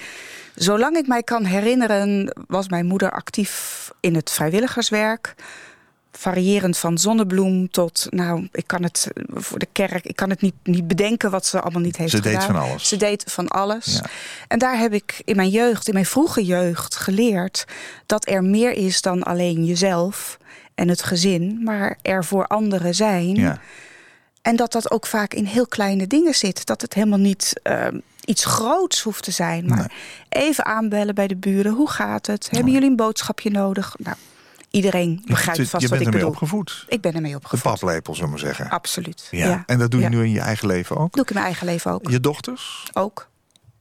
Zolang 0.55 0.97
ik 0.97 1.07
mij 1.07 1.23
kan 1.23 1.45
herinneren, 1.45 2.33
was 2.47 2.69
mijn 2.69 2.85
moeder 2.85 3.11
actief 3.11 3.91
in 3.99 4.15
het 4.15 4.31
vrijwilligerswerk. 4.31 5.35
Variërend 6.11 6.77
van 6.77 6.97
zonnebloem 6.97 7.69
tot, 7.71 8.07
nou, 8.09 8.47
ik 8.51 8.67
kan 8.67 8.83
het 8.83 9.07
voor 9.33 9.59
de 9.59 9.67
kerk, 9.71 10.05
ik 10.05 10.15
kan 10.15 10.29
het 10.29 10.41
niet, 10.41 10.53
niet 10.63 10.87
bedenken 10.87 11.31
wat 11.31 11.45
ze 11.45 11.61
allemaal 11.61 11.81
niet 11.81 11.97
heeft 11.97 12.11
Ze 12.11 12.19
deed 12.19 12.33
gedaan. 12.33 12.55
van 12.55 12.69
alles. 12.69 12.87
Ze 12.87 12.97
deed 12.97 13.23
van 13.27 13.47
alles. 13.47 13.85
Ja. 13.85 14.09
En 14.47 14.59
daar 14.59 14.77
heb 14.77 14.93
ik 14.93 15.21
in 15.25 15.35
mijn 15.35 15.49
jeugd, 15.49 15.87
in 15.87 15.93
mijn 15.93 16.05
vroege 16.05 16.45
jeugd, 16.45 16.95
geleerd 16.95 17.65
dat 18.05 18.29
er 18.29 18.43
meer 18.43 18.71
is 18.71 19.01
dan 19.01 19.23
alleen 19.23 19.65
jezelf 19.65 20.37
en 20.75 20.87
het 20.87 21.03
gezin, 21.03 21.63
maar 21.63 21.97
er 22.01 22.25
voor 22.25 22.47
anderen 22.47 22.95
zijn. 22.95 23.35
Ja. 23.35 23.59
En 24.41 24.55
dat 24.55 24.71
dat 24.71 24.91
ook 24.91 25.05
vaak 25.05 25.33
in 25.33 25.45
heel 25.45 25.67
kleine 25.67 26.07
dingen 26.07 26.35
zit. 26.35 26.65
Dat 26.65 26.81
het 26.81 26.93
helemaal 26.93 27.19
niet 27.19 27.59
eh, 27.63 27.87
iets 28.25 28.45
groots 28.45 29.01
hoeft 29.01 29.23
te 29.23 29.31
zijn. 29.31 29.65
Maar 29.65 29.91
even 30.29 30.65
aanbellen 30.65 31.15
bij 31.15 31.27
de 31.27 31.35
buren. 31.35 31.71
Hoe 31.73 31.89
gaat 31.89 32.27
het? 32.27 32.47
Hebben 32.51 32.71
jullie 32.73 32.89
een 32.89 32.95
boodschapje 32.95 33.49
nodig? 33.49 33.95
Nou, 33.97 34.15
iedereen 34.69 35.21
begrijpt 35.25 35.57
je 35.61 35.67
vast 35.67 35.83
je 35.83 35.89
wat 35.89 35.97
bent 35.97 36.01
ik 36.01 36.07
ermee 36.07 36.11
bedoel. 36.11 36.29
opgevoed. 36.29 36.85
Ik 36.87 37.01
ben 37.01 37.13
ermee 37.15 37.31
De 37.31 37.37
opgevoed. 37.37 37.61
paplepel, 37.61 38.13
zullen 38.13 38.29
we 38.29 38.35
maar 38.35 38.45
zeggen. 38.45 38.69
Absoluut. 38.69 39.27
Ja. 39.31 39.63
En 39.65 39.79
dat 39.79 39.91
doe 39.91 39.99
je 40.01 40.09
Ja. 40.09 40.15
nu 40.15 40.23
in 40.23 40.31
je 40.31 40.39
eigen 40.39 40.67
leven 40.67 40.97
ook? 40.97 41.13
Doe 41.13 41.21
ik 41.23 41.27
in 41.29 41.35
mijn 41.35 41.45
eigen 41.47 41.65
leven 41.67 41.91
ook. 41.91 42.09
Je 42.09 42.19
dochters? 42.19 42.89
Ook. 42.93 43.29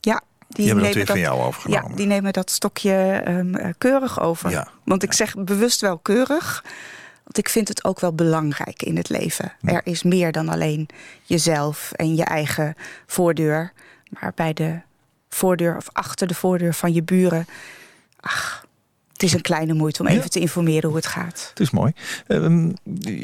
Ja. 0.00 0.20
Die 0.48 0.66
hebben 0.66 0.84
dat 0.84 0.94
nemen 0.94 1.06
weer 1.06 1.16
van 1.24 1.32
jou 1.34 1.46
overgenomen. 1.46 1.90
Ja, 1.90 1.96
die 1.96 2.06
nemen 2.06 2.32
dat 2.32 2.50
stokje 2.50 3.22
ehm, 3.24 3.54
eh, 3.54 3.70
keurig 3.78 4.20
over. 4.20 4.50
Ja. 4.50 4.68
Want 4.84 5.02
ik 5.02 5.12
zeg 5.12 5.34
bewust 5.36 5.80
wel 5.80 5.98
keurig. 5.98 6.64
Want 7.24 7.38
ik 7.38 7.48
vind 7.48 7.68
het 7.68 7.84
ook 7.84 8.00
wel 8.00 8.14
belangrijk 8.14 8.82
in 8.82 8.96
het 8.96 9.08
leven. 9.08 9.52
Er 9.62 9.80
is 9.84 10.02
meer 10.02 10.32
dan 10.32 10.48
alleen 10.48 10.88
jezelf 11.22 11.92
en 11.92 12.14
je 12.14 12.24
eigen 12.24 12.74
voordeur. 13.06 13.72
Maar 14.20 14.32
bij 14.34 14.52
de 14.52 14.80
voordeur 15.28 15.76
of 15.76 15.88
achter 15.92 16.26
de 16.26 16.34
voordeur 16.34 16.74
van 16.74 16.92
je 16.92 17.02
buren. 17.02 17.46
Ach, 18.20 18.66
het 19.12 19.22
is 19.22 19.32
een 19.32 19.40
kleine 19.42 19.72
moeite 19.74 20.02
om 20.02 20.08
Ja. 20.08 20.14
even 20.14 20.30
te 20.30 20.40
informeren 20.40 20.88
hoe 20.88 20.96
het 20.96 21.06
gaat. 21.06 21.46
Het 21.50 21.60
is 21.60 21.70
mooi. 21.70 21.92
Ehm, 22.26 22.70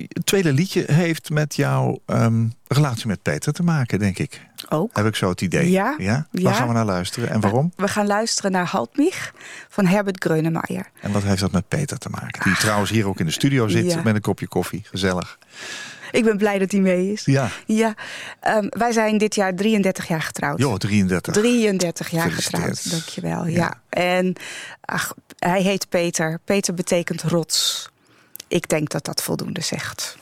het 0.08 0.26
tweede 0.26 0.52
liedje 0.52 0.84
heeft 0.92 1.30
met 1.30 1.56
jouw 1.56 1.98
ehm, 2.06 2.46
relatie 2.68 3.06
met 3.06 3.22
Peter 3.22 3.52
te 3.52 3.62
maken, 3.62 3.98
denk 3.98 4.18
ik. 4.18 4.46
Ook. 4.68 4.96
Heb 4.96 5.06
ik 5.06 5.16
zo 5.16 5.28
het 5.28 5.40
idee? 5.40 5.70
Ja, 5.70 5.94
Waar 5.98 6.26
ja. 6.30 6.52
gaan 6.52 6.66
we 6.68 6.74
naar 6.74 6.84
luisteren 6.84 7.30
en 7.30 7.40
waarom? 7.40 7.72
We 7.76 7.88
gaan 7.88 8.06
luisteren 8.06 8.52
naar 8.52 8.66
Haltmich 8.66 9.32
van 9.68 9.86
Herbert 9.86 10.24
Grönemeyer. 10.24 10.90
En 11.00 11.12
wat 11.12 11.22
heeft 11.22 11.40
dat 11.40 11.52
met 11.52 11.68
Peter 11.68 11.98
te 11.98 12.08
maken? 12.08 12.42
Die 12.42 12.56
trouwens 12.56 12.90
hier 12.90 13.06
ook 13.08 13.20
in 13.20 13.26
de 13.26 13.32
studio 13.32 13.68
zit 13.68 14.04
met 14.04 14.14
een 14.14 14.20
kopje 14.20 14.48
koffie. 14.48 14.82
Gezellig. 14.84 15.38
Ik 16.10 16.24
ben 16.24 16.36
blij 16.36 16.58
dat 16.58 16.72
hij 16.72 16.80
mee 16.80 17.12
is. 17.12 17.24
Ja. 17.24 17.50
Ja, 17.66 17.94
ehm, 18.40 18.66
wij 18.68 18.92
zijn 18.92 19.18
dit 19.18 19.34
jaar 19.34 19.54
33 19.54 20.08
jaar 20.08 20.22
getrouwd. 20.22 20.58
Jo, 20.58 20.76
33. 20.76 21.34
33 21.34 22.10
jaar 22.10 22.30
getrouwd, 22.30 22.90
dankjewel. 22.90 23.46
Ja. 23.46 23.56
Ja. 23.56 23.80
En 23.88 24.34
ach, 24.80 25.14
hij 25.38 25.62
heet 25.62 25.88
Peter. 25.88 26.40
Peter 26.44 26.74
betekent 26.74 27.22
rots. 27.22 27.88
Ik 28.48 28.68
denk 28.68 28.88
dat 28.88 29.04
dat 29.04 29.22
voldoende 29.22 29.60
zegt. 29.60 30.16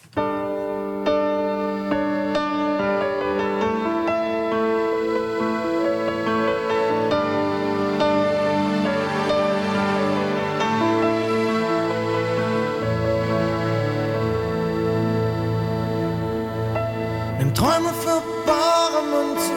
Träume 17.56 17.88
für 18.02 18.20
bare 18.44 19.00
Münze, 19.12 19.56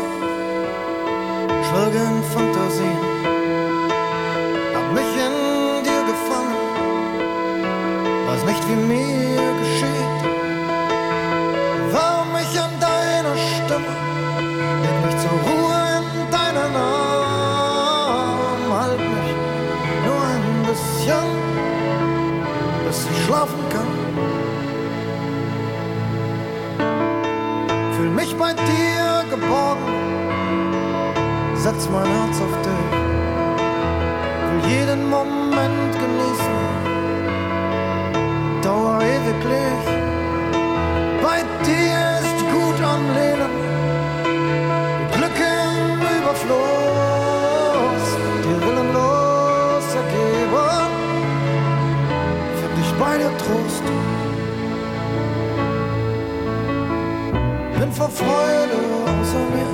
schwelge 1.67 2.05
Fantasien. 2.33 3.01
Hab 4.73 4.88
mich 4.93 5.12
in 5.25 5.35
dir 5.83 6.03
gefangen, 6.12 6.59
weiß 8.25 8.43
nicht, 8.45 8.63
wie 8.69 8.79
mir 8.93 9.49
geschieht. 9.62 10.21
War 11.91 12.23
mich 12.35 12.51
an 12.65 12.73
deiner 12.79 13.35
Stimme, 13.35 13.93
leg 14.81 14.95
mich 15.05 15.17
zur 15.21 15.38
Ruhe 15.45 15.79
in 15.97 16.31
deinen 16.31 16.75
Arm. 16.77 18.63
Halt 18.79 19.01
mich 19.13 19.31
nur 20.05 20.21
ein 20.33 20.47
bisschen, 20.69 21.27
bis 22.88 22.99
ich 23.12 23.19
schlafen 23.25 23.63
kann. 23.73 23.88
Mich 28.30 28.38
bei 28.38 28.54
dir 28.54 29.26
geborgen, 29.30 29.88
setz 31.56 31.89
mein 31.89 32.06
Herz 32.06 32.42
auf 32.42 32.62
dich. 32.62 32.92
Will 34.46 34.62
jeden 34.72 35.10
Moment 35.10 35.94
genießen, 35.94 36.60
dauer 38.62 39.02
ewiglich. 39.02 39.86
Bei 41.24 41.44
dir 41.65 42.02
ist 42.26 42.39
gut 42.54 42.80
am 42.84 43.04
Leben, 43.20 43.54
Glück 45.15 45.39
im 45.39 46.00
Überfluss, 46.18 48.08
dir 48.44 48.60
willenlos 48.68 49.88
ergeben, 50.02 50.92
find 52.60 52.76
ich 52.82 52.92
bei 53.00 53.13
dir 53.18 53.32
Trost. 53.38 53.98
Bin 57.89 57.95
vor 57.95 58.10
Freude 58.10 58.78
außer 59.06 59.43
mir. 59.54 59.71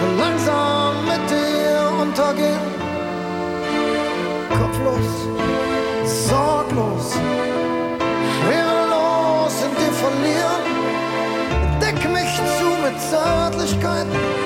Will 0.00 0.16
langsam 0.18 0.94
mit 1.04 1.30
dir 1.30 2.02
untergehen. 2.02 2.66
Kopflos, 4.58 5.08
sorglos, 6.28 7.12
schwerelos 8.40 9.54
in 9.66 9.72
dir 9.80 9.92
verlieren. 10.02 10.64
Deck 11.80 11.98
mich 12.12 12.34
zu 12.58 12.68
mit 12.84 13.00
Zärtlichkeiten. 13.00 14.37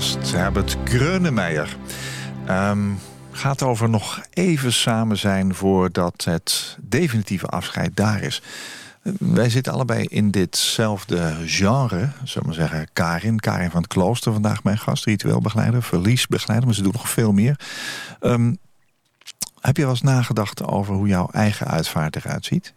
Vast. 0.00 0.32
Herbert 0.32 0.76
Grönemeyer. 0.84 1.76
Ehm, 2.46 2.92
gaat 3.30 3.62
over 3.62 3.88
nog 3.88 4.20
even 4.30 4.72
samen 4.72 5.16
zijn 5.16 5.54
voordat 5.54 6.24
het 6.24 6.76
definitieve 6.80 7.46
afscheid 7.46 7.96
daar 7.96 8.22
is. 8.22 8.42
Eh, 9.02 9.12
Wij 9.18 9.50
zitten 9.50 9.72
allebei 9.72 10.04
in 10.04 10.30
ditzelfde 10.30 11.36
genre, 11.44 12.08
zullen 12.24 12.48
we 12.48 12.54
zeggen. 12.54 12.88
Karin, 12.92 13.40
Karin 13.40 13.70
van 13.70 13.82
het 13.82 13.92
Klooster, 13.92 14.32
vandaag 14.32 14.62
mijn 14.62 14.78
gast, 14.78 15.04
ritueelbegeleider, 15.04 15.82
verliesbegeleider, 15.82 16.66
maar 16.66 16.76
ze 16.76 16.82
doen 16.82 16.92
nog 16.92 17.08
veel 17.10 17.32
meer. 17.32 17.60
Ehm, 18.20 18.54
heb 19.60 19.76
je 19.76 19.82
wel 19.82 19.90
eens 19.90 20.02
nagedacht 20.02 20.64
over 20.64 20.94
hoe 20.94 21.08
jouw 21.08 21.28
eigen 21.32 21.66
uitvaart 21.66 22.16
eruit 22.16 22.44
ziet? 22.44 22.74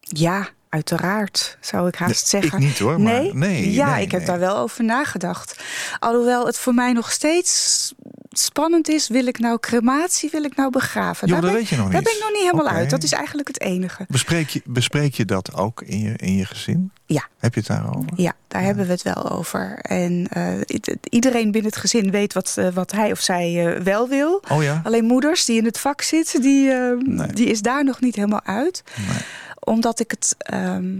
Ja, 0.00 0.48
uiteraard, 0.72 1.56
zou 1.60 1.88
ik 1.88 1.94
haast 1.94 2.32
Nee, 2.32 2.42
zeggen. 2.42 2.58
ik 2.60 2.64
niet, 2.66 2.78
hoor, 2.78 3.00
maar- 3.00 3.12
Nee? 3.20 3.34
nee, 3.34 3.72
ja, 3.72 3.94
nee, 3.94 4.02
ik 4.04 4.10
heb 4.10 4.20
nee. 4.20 4.28
daar 4.28 4.38
wel 4.38 4.56
over 4.56 4.84
nagedacht. 4.84 5.62
Alhoewel 5.98 6.46
het 6.46 6.58
voor 6.58 6.74
mij 6.74 6.92
nog 6.92 7.10
steeds 7.12 7.92
spannend 8.30 8.88
is... 8.88 9.08
wil 9.08 9.26
ik 9.26 9.38
nou 9.38 9.58
crematie, 9.60 10.30
wil 10.32 10.42
ik 10.44 10.56
nou 10.56 10.70
begraven? 10.70 11.26
Jo, 11.28 11.32
daar 11.32 11.42
dat 11.42 11.50
ben, 11.50 11.60
weet 11.60 11.68
je 11.68 11.76
nog 11.76 11.84
Daar 11.90 11.94
niet. 11.94 12.04
ben 12.04 12.12
ik 12.16 12.20
nog 12.22 12.30
niet 12.32 12.50
helemaal 12.50 12.68
uit. 12.68 12.90
Dat 12.90 13.02
is 13.02 13.12
eigenlijk 13.12 13.48
het 13.48 13.60
enige. 13.60 14.04
Bespreek 14.08 14.48
je, 14.48 14.62
bespreek 14.64 15.14
je 15.14 15.24
dat 15.24 15.54
ook 15.54 15.82
in 15.82 15.98
je, 16.00 16.12
in 16.16 16.36
je 16.36 16.44
gezin? 16.44 16.92
Ja. 17.06 17.26
Heb 17.38 17.54
je 17.54 17.60
het 17.60 17.68
daarover? 17.68 18.10
Ja, 18.16 18.32
daar 18.48 18.62
hebben 18.62 18.86
we 18.86 18.92
het 18.92 19.02
wel 19.02 19.30
over. 19.30 19.78
En 19.78 20.26
eh, 20.30 20.44
iedereen 21.10 21.50
binnen 21.50 21.70
het 21.70 21.80
gezin 21.80 22.10
weet 22.10 22.32
wat, 22.32 22.54
eh, 22.58 22.68
wat 22.68 22.92
hij 22.92 23.10
of 23.12 23.20
zij 23.20 23.74
eh, 23.76 23.82
wel 23.82 24.08
wil. 24.08 24.42
Oh 24.48 24.62
ja? 24.62 24.80
Alleen 24.84 25.04
moeders 25.04 25.44
die 25.44 25.58
in 25.58 25.64
het 25.64 25.78
vak 25.78 26.02
zit, 26.02 26.42
die, 26.42 26.70
Nee. 26.98 27.26
die 27.26 27.46
is 27.46 27.60
daar 27.62 27.84
nog 27.84 28.00
niet 28.00 28.14
helemaal 28.16 28.44
uit. 28.44 28.82
Nee. 28.96 29.16
Omdat 29.64 30.00
ik 30.00 30.10
het. 30.10 30.34
ehm, 30.38 30.92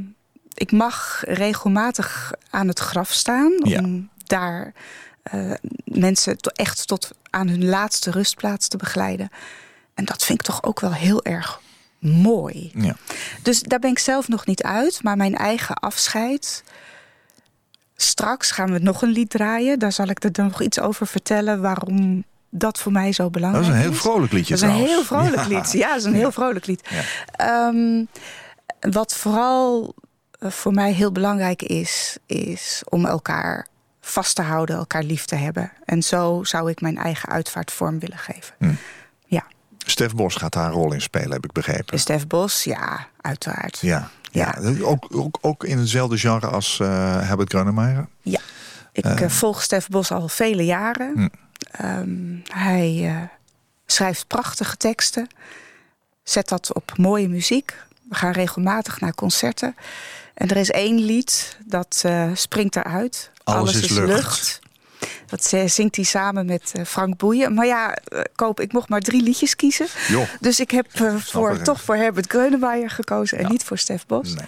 ik 0.55 0.73
mag 0.73 1.23
regelmatig 1.27 2.33
aan 2.51 2.69
het 2.69 2.79
graf 2.79 3.13
staan. 3.13 3.53
Ja. 3.63 3.79
Om 3.79 4.09
daar 4.25 4.73
eh, 5.23 5.53
mensen 5.85 6.39
to- 6.39 6.51
echt 6.55 6.87
tot 6.87 7.11
aan 7.31 7.49
hun 7.49 7.65
laatste 7.69 8.11
rustplaats 8.11 8.69
te 8.69 8.77
begeleiden. 8.77 9.29
En 9.95 10.05
dat 10.05 10.25
vind 10.25 10.41
ik 10.41 10.47
toch 10.47 10.63
ook 10.63 10.81
wel 10.81 10.93
heel 10.93 11.25
erg 11.25 11.61
mooi. 11.99 12.71
Ja. 12.75 12.97
Dus 13.43 13.61
daar 13.63 13.79
ben 13.79 13.91
ik 13.91 13.99
zelf 13.99 14.29
nog 14.29 14.47
niet 14.47 14.63
uit. 14.63 15.03
Maar 15.03 15.17
mijn 15.17 15.37
eigen 15.37 15.75
afscheid. 15.75 16.65
Straks 17.97 18.51
gaan 18.51 18.73
we 18.73 18.79
nog 18.79 19.03
een 19.03 19.09
lied 19.11 19.31
draaien. 19.31 19.79
Daar 19.79 19.93
zal 19.93 20.07
ik 20.07 20.25
er 20.25 20.33
dan 20.33 20.45
nog 20.47 20.63
iets 20.63 20.81
over 20.81 21.07
vertellen. 21.07 21.61
Waarom 21.61 22.25
dat 22.51 22.79
voor 22.79 22.93
mij 22.93 23.13
zo 23.13 23.23
Dat 23.23 23.33
belangrijk 23.33 23.65
is 23.67 23.71
is. 23.71 23.77
een 23.77 23.81
heel 23.83 23.95
vrolijk 23.95 24.33
liedje 24.33 24.55
Dat 24.55 24.63
is 24.63 24.69
een 24.69 24.75
trouwens. 24.75 24.95
heel 24.95 25.05
vrolijk 25.19 25.49
Ja. 25.51 25.57
lied. 25.59 25.73
Ja, 25.73 25.89
dat 25.89 25.97
is 25.99 26.05
een 26.05 26.15
heel 26.15 26.33
vrolijk 26.33 26.67
lied. 26.67 26.89
Ja. 26.91 27.03
Ehm, 27.33 28.05
wat 28.91 29.15
vooral 29.15 29.95
eh, 30.39 30.51
voor 30.51 30.73
mij 30.73 30.93
heel 30.93 31.13
belangrijk 31.13 31.63
is, 31.63 32.17
is 32.27 32.83
om 32.89 33.07
elkaar 33.07 33.67
vast 34.01 34.35
te 34.35 34.43
houden, 34.43 34.77
elkaar 34.77 35.03
lief 35.03 35.25
te 35.25 35.35
hebben. 35.35 35.73
En 35.85 36.03
zo 36.03 36.45
zou 36.45 36.71
ik 36.71 36.81
mijn 36.81 36.97
eigen 36.97 37.29
uitvaart 37.29 37.73
vorm 37.73 37.99
willen 37.99 38.19
geven. 38.19 38.55
Hm. 38.59 38.75
Ja, 39.27 39.45
Stef 39.79 40.15
Bos 40.15 40.35
gaat 40.35 40.53
daar 40.53 40.65
een 40.65 40.73
rol 40.73 40.93
in 40.93 41.01
spelen, 41.01 41.33
heb 41.33 41.45
ik 41.45 41.53
begrepen. 41.53 41.99
Stef 41.99 42.27
Bos, 42.27 42.65
ja, 42.65 43.07
uiteraard. 43.21 43.79
Ja, 43.81 44.11
ja. 44.31 44.59
Ook, 44.81 45.07
ook, 45.11 45.39
ook 45.41 45.65
in 45.65 45.79
hetzelfde 45.79 46.19
genre 46.19 46.47
als 46.47 46.81
eh, 46.81 46.89
Herbert 47.29 47.51
Grönemeyer. 47.51 48.09
Ja. 48.23 48.41
Ik 48.93 49.05
eh, 49.05 49.29
volg 49.29 49.63
Stef 49.63 49.89
Bos 49.89 50.11
al 50.11 50.29
vele 50.29 50.65
jaren. 50.65 51.13
Hm. 51.15 51.29
Ehm, 51.71 52.59
hij 52.59 53.31
schrijft 53.87 54.27
prachtige 54.27 54.77
teksten. 54.77 55.29
Zet 56.23 56.49
dat 56.49 56.73
op 56.75 56.99
mooie 56.99 57.29
muziek. 57.29 57.75
We 58.13 58.19
gaan 58.19 58.33
regelmatig 58.33 59.01
naar 59.01 59.15
concerten. 59.15 59.77
En 60.35 60.49
er 60.49 60.57
is 60.57 60.71
één 60.71 60.99
lied 60.99 61.57
dat 61.65 62.03
eh, 62.05 62.31
springt 62.35 62.77
eruit. 62.77 63.31
Alles 63.45 63.81
is 63.81 63.89
lucht. 63.91 64.61
Dat 65.27 65.53
eh, 65.53 65.69
zingt 65.69 65.97
hij 65.97 66.05
samen 66.05 66.47
met 66.47 66.73
eh, 66.75 66.85
Frank 66.85 67.17
Boeien. 67.17 67.55
Maar 67.55 67.67
ja, 67.67 67.97
Koop, 68.35 68.61
ik 68.61 68.73
mocht 68.73 68.89
maar 68.89 69.01
drie 69.01 69.23
liedjes 69.23 69.57
kiezen. 69.57 69.87
Dus 70.41 70.61
ik 70.61 70.71
heb 70.71 70.87
voor, 71.19 71.63
toch 71.63 71.81
voor 71.81 71.97
Herbert 71.97 72.27
Grönemeyer 72.31 72.91
gekozen 72.91 73.39
en 73.39 73.51
niet 73.51 73.65
voor 73.65 73.79
Stef 73.79 74.07
Bos. 74.07 74.35
Nee. 74.35 74.47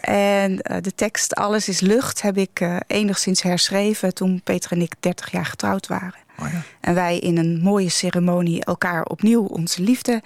En 0.00 0.56
de 0.56 0.94
tekst 0.94 1.34
Alles 1.34 1.68
is 1.68 1.80
lucht 1.80 2.22
heb 2.22 2.36
ik 2.36 2.66
enigszins 2.86 3.42
herschreven 3.42 4.14
toen 4.14 4.40
Peter 4.44 4.72
en 4.72 4.80
ik 4.80 4.92
30 5.00 5.30
jaar 5.30 5.46
getrouwd 5.46 5.86
waren. 5.86 6.20
Oh 6.38 6.48
ja. 6.52 6.62
En 6.80 6.94
wij 6.94 7.18
in 7.18 7.38
een 7.38 7.60
mooie 7.62 7.88
ceremonie 7.88 8.64
elkaar 8.64 9.04
opnieuw 9.04 9.44
onze 9.44 9.82
liefde 9.82 10.22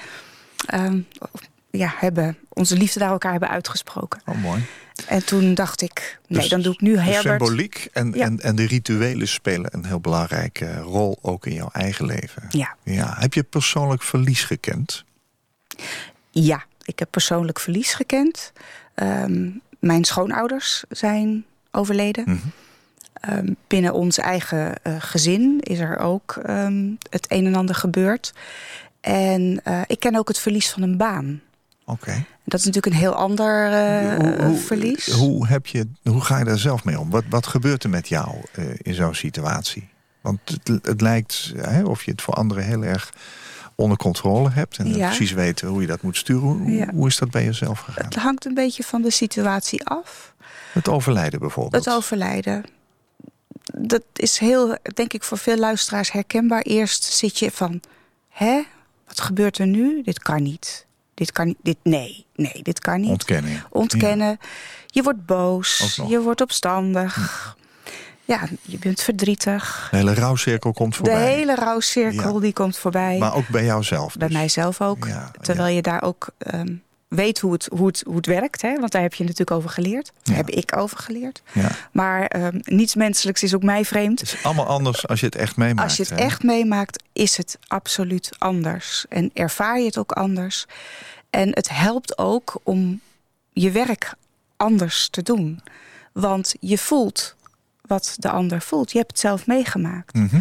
ehm, 0.67 0.99
ja, 1.71 1.95
hebben, 1.97 2.39
onze 2.61 2.77
liefde 2.77 3.01
naar 3.01 3.11
elkaar 3.11 3.31
hebben 3.31 3.49
uitgesproken. 3.49 4.21
Oh, 4.27 4.35
mooi. 4.43 4.63
En 5.07 5.25
toen 5.25 5.55
dacht 5.55 5.83
ik, 5.83 6.19
nee, 6.27 6.41
Dus 6.41 6.49
dan 6.49 6.61
doe 6.63 6.73
ik 6.73 6.81
nu 6.81 6.93
De 6.93 7.01
Herbert. 7.01 7.23
symboliek 7.43 7.89
en, 7.93 8.13
Ja. 8.15 8.25
en, 8.25 8.41
en 8.41 8.57
de 8.57 8.67
rituelen 8.67 9.29
spelen 9.29 9.75
een 9.75 9.85
heel 9.85 10.01
belangrijke 10.01 10.79
rol 10.79 11.19
ook 11.23 11.47
in 11.47 11.55
jouw 11.55 11.69
eigen 11.73 12.07
leven. 12.07 12.43
Ja. 12.49 12.77
Ja. 12.83 13.15
Heb 13.19 13.35
je 13.35 13.43
persoonlijk 13.43 14.03
verlies 14.03 14.45
gekend? 14.45 15.05
Ja, 16.31 16.65
ik 16.85 16.99
heb 16.99 17.11
persoonlijk 17.11 17.61
verlies 17.61 17.95
gekend. 17.95 18.53
Ehm, 18.95 19.49
mijn 19.79 20.05
schoonouders 20.05 20.85
zijn 20.89 21.45
overleden. 21.71 22.25
Mhm. 22.27 22.39
Ehm, 23.13 23.53
binnen 23.67 23.93
ons 23.93 24.19
eigen 24.19 24.83
eh, 24.83 24.95
gezin 24.99 25.61
is 25.61 25.79
er 25.79 25.99
ook 25.99 26.37
ehm, 26.45 26.89
het 27.11 27.27
een 27.29 27.47
en 27.47 27.55
ander 27.55 27.75
gebeurd. 27.75 28.33
En 29.01 29.61
eh, 29.65 29.81
ik 29.87 30.01
ken 30.01 30.17
ook 30.17 30.29
het 30.29 30.39
verlies 30.39 30.71
van 30.71 30.83
een 30.83 30.97
baan. 30.97 31.41
Oké. 31.91 32.25
Dat 32.45 32.61
is 32.61 32.67
natuurlijk 32.67 32.95
een 32.95 33.01
heel 33.01 33.15
ander 33.15 33.73
eh, 33.73 34.17
Hoe- 34.17 34.43
hoe- 34.45 34.57
verlies. 34.59 35.11
Hoe, 35.11 35.47
heb 35.47 35.67
je, 35.67 35.89
hoe 36.03 36.21
ga 36.21 36.39
je 36.39 36.45
daar 36.45 36.59
zelf 36.59 36.85
mee 36.85 36.99
om? 37.01 37.11
Wat, 37.11 37.25
wat 37.31 37.47
gebeurt 37.47 37.85
er 37.85 37.91
met 37.91 38.09
jou 38.09 38.37
eh, 38.53 38.65
in 38.77 38.95
zo'n 38.95 39.15
situatie? 39.15 39.89
Want 40.21 40.41
het, 40.45 40.87
het 40.87 41.01
lijkt 41.01 41.53
hè, 41.57 41.83
of 41.85 42.03
je 42.05 42.11
het 42.11 42.23
voor 42.23 42.35
anderen 42.35 42.65
heel 42.65 42.83
erg 42.85 43.13
onder 43.75 43.97
controle 43.97 44.51
hebt. 44.51 44.79
En 44.79 44.97
Ja. 44.97 45.07
precies 45.07 45.33
weet 45.33 45.61
hoe 45.61 45.81
je 45.81 45.87
dat 45.87 46.03
moet 46.03 46.17
sturen. 46.17 46.43
Hoe, 46.49 46.71
Ja. 46.71 46.91
hoe 46.95 47.07
is 47.07 47.19
dat 47.19 47.31
bij 47.31 47.45
jezelf 47.45 47.79
gegaan? 47.79 48.05
Het 48.05 48.15
hangt 48.15 48.45
een 48.45 48.55
beetje 48.55 48.83
van 48.83 49.03
de 49.03 49.11
situatie 49.11 49.85
af. 49.87 50.35
Het 50.73 50.89
overlijden 50.89 51.41
bijvoorbeeld. 51.41 51.85
Het 51.85 51.95
overlijden. 51.95 52.65
Dat 53.77 54.03
is 54.13 54.39
heel, 54.39 54.77
denk 54.95 55.13
ik, 55.13 55.23
voor 55.23 55.39
veel 55.39 55.57
luisteraars 55.57 56.13
herkenbaar. 56.13 56.63
Eerst 56.63 57.05
zit 57.05 57.39
je 57.39 57.51
van, 57.51 57.81
hè, 58.29 58.63
wat 59.07 59.21
gebeurt 59.21 59.59
er 59.59 59.67
nu? 59.67 60.03
Dit 60.03 60.19
kan 60.23 60.43
niet. 60.43 60.87
Dit 61.21 61.33
kan 61.33 61.47
niet. 61.47 61.57
Dit, 61.63 61.77
nee, 61.83 62.27
nee, 62.35 62.63
dit 62.63 62.79
kan 62.79 63.01
niet. 63.01 63.11
Ontkenning. 63.11 63.63
Ontkennen. 63.71 64.39
Je 64.87 65.03
wordt 65.03 65.27
boos. 65.27 66.01
Je 66.09 66.21
wordt 66.21 66.41
opstandig. 66.41 67.57
Ja, 68.25 68.49
je 68.63 68.79
bent 68.79 69.01
verdrietig. 69.03 69.89
De 69.91 69.97
hele 69.97 70.15
rouwcirkel 70.15 70.73
komt 70.73 70.91
De 70.91 70.97
voorbij. 70.97 71.33
hele 71.35 71.55
rouwcirkel 71.55 72.35
Ja. 72.35 72.41
die 72.41 72.53
komt 72.53 72.77
voorbij. 72.79 73.19
Maar 73.19 73.35
ook 73.35 73.49
bij 73.49 73.65
jouzelf. 73.65 74.17
Bij 74.17 74.29
dus. 74.29 74.37
mijzelf 74.37 74.81
ook. 74.81 75.07
Ja, 75.07 75.31
Terwijl 75.41 75.75
je 75.75 75.83
daar 75.83 76.03
ook 76.03 76.29
ehm, 76.39 76.75
weet 77.11 77.39
hoe 77.41 77.53
het, 77.53 77.69
hoe, 77.73 77.87
het, 77.87 78.03
hoe 78.07 78.17
het 78.17 78.27
werkt. 78.27 78.63
Hè? 78.63 78.75
Want 78.81 78.93
daar 78.93 79.03
heb 79.03 79.15
je 79.15 79.23
natuurlijk 79.23 79.51
over 79.51 79.71
geleerd. 79.71 80.13
Daar 80.23 80.37
Ja. 80.37 80.43
heb 80.45 80.51
ik 80.51 80.77
over 80.77 80.99
geleerd. 80.99 81.43
Ja. 81.53 81.71
Maar 81.93 82.27
ehm, 82.27 82.59
niets 82.65 82.95
menselijks 82.95 83.43
is 83.43 83.55
ook 83.55 83.63
mij 83.63 83.85
vreemd. 83.85 84.21
Het 84.21 84.33
is 84.33 84.45
allemaal 84.45 84.67
anders 84.67 85.07
als 85.09 85.21
je 85.21 85.27
het 85.27 85.35
echt 85.35 85.57
meemaakt. 85.57 85.89
Als 85.89 85.97
je 85.97 86.03
het 86.03 86.13
hè? 86.13 86.19
echt 86.25 86.43
meemaakt, 86.43 87.03
is 87.13 87.37
het 87.37 87.59
absoluut 87.67 88.31
anders. 88.39 89.05
En 89.09 89.31
ervaar 89.35 89.79
je 89.79 89.85
het 89.87 89.99
ook 89.99 90.13
anders. 90.13 90.67
En 91.31 91.49
het 91.55 91.69
helpt 91.69 92.19
ook 92.19 92.61
om 92.63 93.01
je 93.53 93.71
werk 93.71 94.15
anders 94.57 95.09
te 95.09 95.23
doen. 95.23 95.63
Want 96.13 96.55
je 96.61 96.79
voelt 96.79 97.37
wat 97.87 98.15
de 98.19 98.31
ander 98.31 98.61
voelt. 98.63 98.93
Je 98.93 98.99
hebt 98.99 99.11
het 99.11 99.21
zelf 99.21 99.47
meegemaakt. 99.47 100.15
Mhm. 100.15 100.39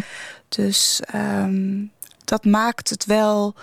Dus 0.48 1.00
ehm, 1.12 1.82
dat 2.24 2.44
maakt 2.44 2.90
het 2.90 3.04
wel 3.06 3.54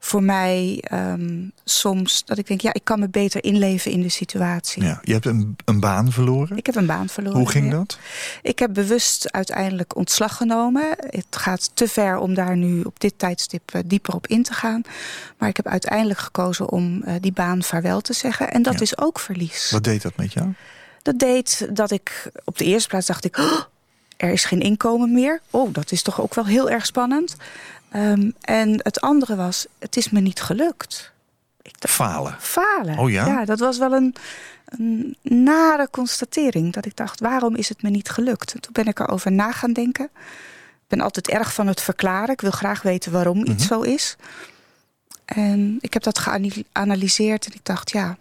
voor 0.00 0.22
mij 0.22 0.78
ehm, 0.82 1.44
soms 1.64 2.24
dat 2.24 2.38
ik 2.38 2.46
denk, 2.46 2.60
ja, 2.60 2.72
ik 2.74 2.84
kan 2.84 3.00
me 3.00 3.08
beter 3.08 3.44
inleven 3.44 3.90
in 3.90 4.02
de 4.02 4.08
situatie. 4.08 4.82
Ja. 4.82 4.98
Je 5.02 5.12
hebt 5.12 5.26
een, 5.26 5.56
een 5.64 5.80
baan 5.80 6.12
verloren. 6.12 6.56
Ik 6.56 6.66
heb 6.66 6.74
een 6.76 6.86
baan 6.86 7.08
verloren. 7.08 7.38
Hoe 7.38 7.48
ging 7.50 7.64
ja. 7.64 7.70
dat? 7.76 7.98
Ik 8.42 8.58
heb 8.58 8.74
bewust 8.74 9.32
uiteindelijk 9.32 9.96
ontslag 9.96 10.36
genomen. 10.36 10.84
Het 10.96 11.26
gaat 11.30 11.70
te 11.74 11.88
ver 11.88 12.16
om 12.18 12.34
daar 12.34 12.56
nu 12.56 12.82
op 12.82 13.00
dit 13.00 13.14
tijdstip 13.16 13.74
eh, 13.74 13.80
dieper 13.86 14.14
op 14.14 14.26
in 14.26 14.42
te 14.42 14.52
gaan. 14.52 14.82
Maar 15.38 15.48
ik 15.48 15.56
heb 15.56 15.66
uiteindelijk 15.66 16.18
gekozen 16.20 16.68
om 16.68 17.02
eh, 17.02 17.14
die 17.20 17.32
baan 17.32 17.62
vaarwel 17.62 18.00
te 18.00 18.12
zeggen. 18.12 18.50
En 18.52 18.62
dat 18.62 18.74
Ja. 18.74 18.80
is 18.80 18.98
ook 18.98 19.18
verlies. 19.18 19.70
Wat 19.70 19.84
deed 19.84 20.02
dat 20.02 20.16
met 20.16 20.32
jou? 20.32 20.52
Dat 21.02 21.18
deed 21.18 21.68
dat 21.72 21.90
ik 21.90 22.30
op 22.44 22.58
de 22.58 22.64
eerste 22.64 22.88
plaats 22.88 23.06
dacht 23.06 23.24
ik... 23.24 23.38
"Oh, 23.38 23.60
er 24.16 24.30
is 24.30 24.44
geen 24.44 24.60
inkomen 24.60 25.12
meer. 25.12 25.40
Oh, 25.50 25.72
dat 25.74 25.92
is 25.92 26.02
toch 26.02 26.20
ook 26.20 26.34
wel 26.34 26.46
heel 26.46 26.70
erg 26.70 26.86
spannend. 26.86 27.36
Ehm, 27.90 28.30
en 28.40 28.80
het 28.82 29.00
andere 29.00 29.36
was, 29.36 29.66
het 29.78 29.96
is 29.96 30.10
me 30.10 30.20
niet 30.20 30.40
gelukt. 30.40 31.12
Ik 31.62 31.80
dacht, 31.80 31.94
Falen. 31.94 32.36
Falen. 32.38 32.98
Oh 32.98 33.10
ja? 33.10 33.44
dat 33.44 33.58
was 33.58 33.78
wel 33.78 33.92
een, 33.92 34.14
een 34.64 35.16
nare 35.22 35.88
constatering. 35.90 36.72
Dat 36.72 36.86
ik 36.86 36.96
dacht, 36.96 37.20
waarom 37.20 37.54
is 37.56 37.68
het 37.68 37.82
me 37.82 37.90
niet 37.90 38.08
gelukt? 38.10 38.52
En 38.54 38.60
toen 38.60 38.72
ben 38.72 38.86
ik 38.86 38.98
erover 39.00 39.32
na 39.32 39.52
gaan 39.52 39.72
denken. 39.72 40.04
Ik 40.82 40.96
ben 40.96 41.00
altijd 41.00 41.28
erg 41.28 41.54
van 41.54 41.66
het 41.66 41.80
verklaren. 41.80 42.28
Ik 42.34 42.40
wil 42.40 42.50
graag 42.50 42.82
weten 42.82 43.12
waarom 43.12 43.38
iets 43.38 43.68
Mhm. 43.68 43.74
zo 43.74 43.80
is. 43.80 44.16
En 45.24 45.78
ik 45.80 45.92
heb 45.92 46.02
dat 46.02 46.18
geanalyseerd 46.18 47.46
en 47.46 47.52
ik 47.54 47.64
dacht, 47.64 47.90
ja, 47.90 48.16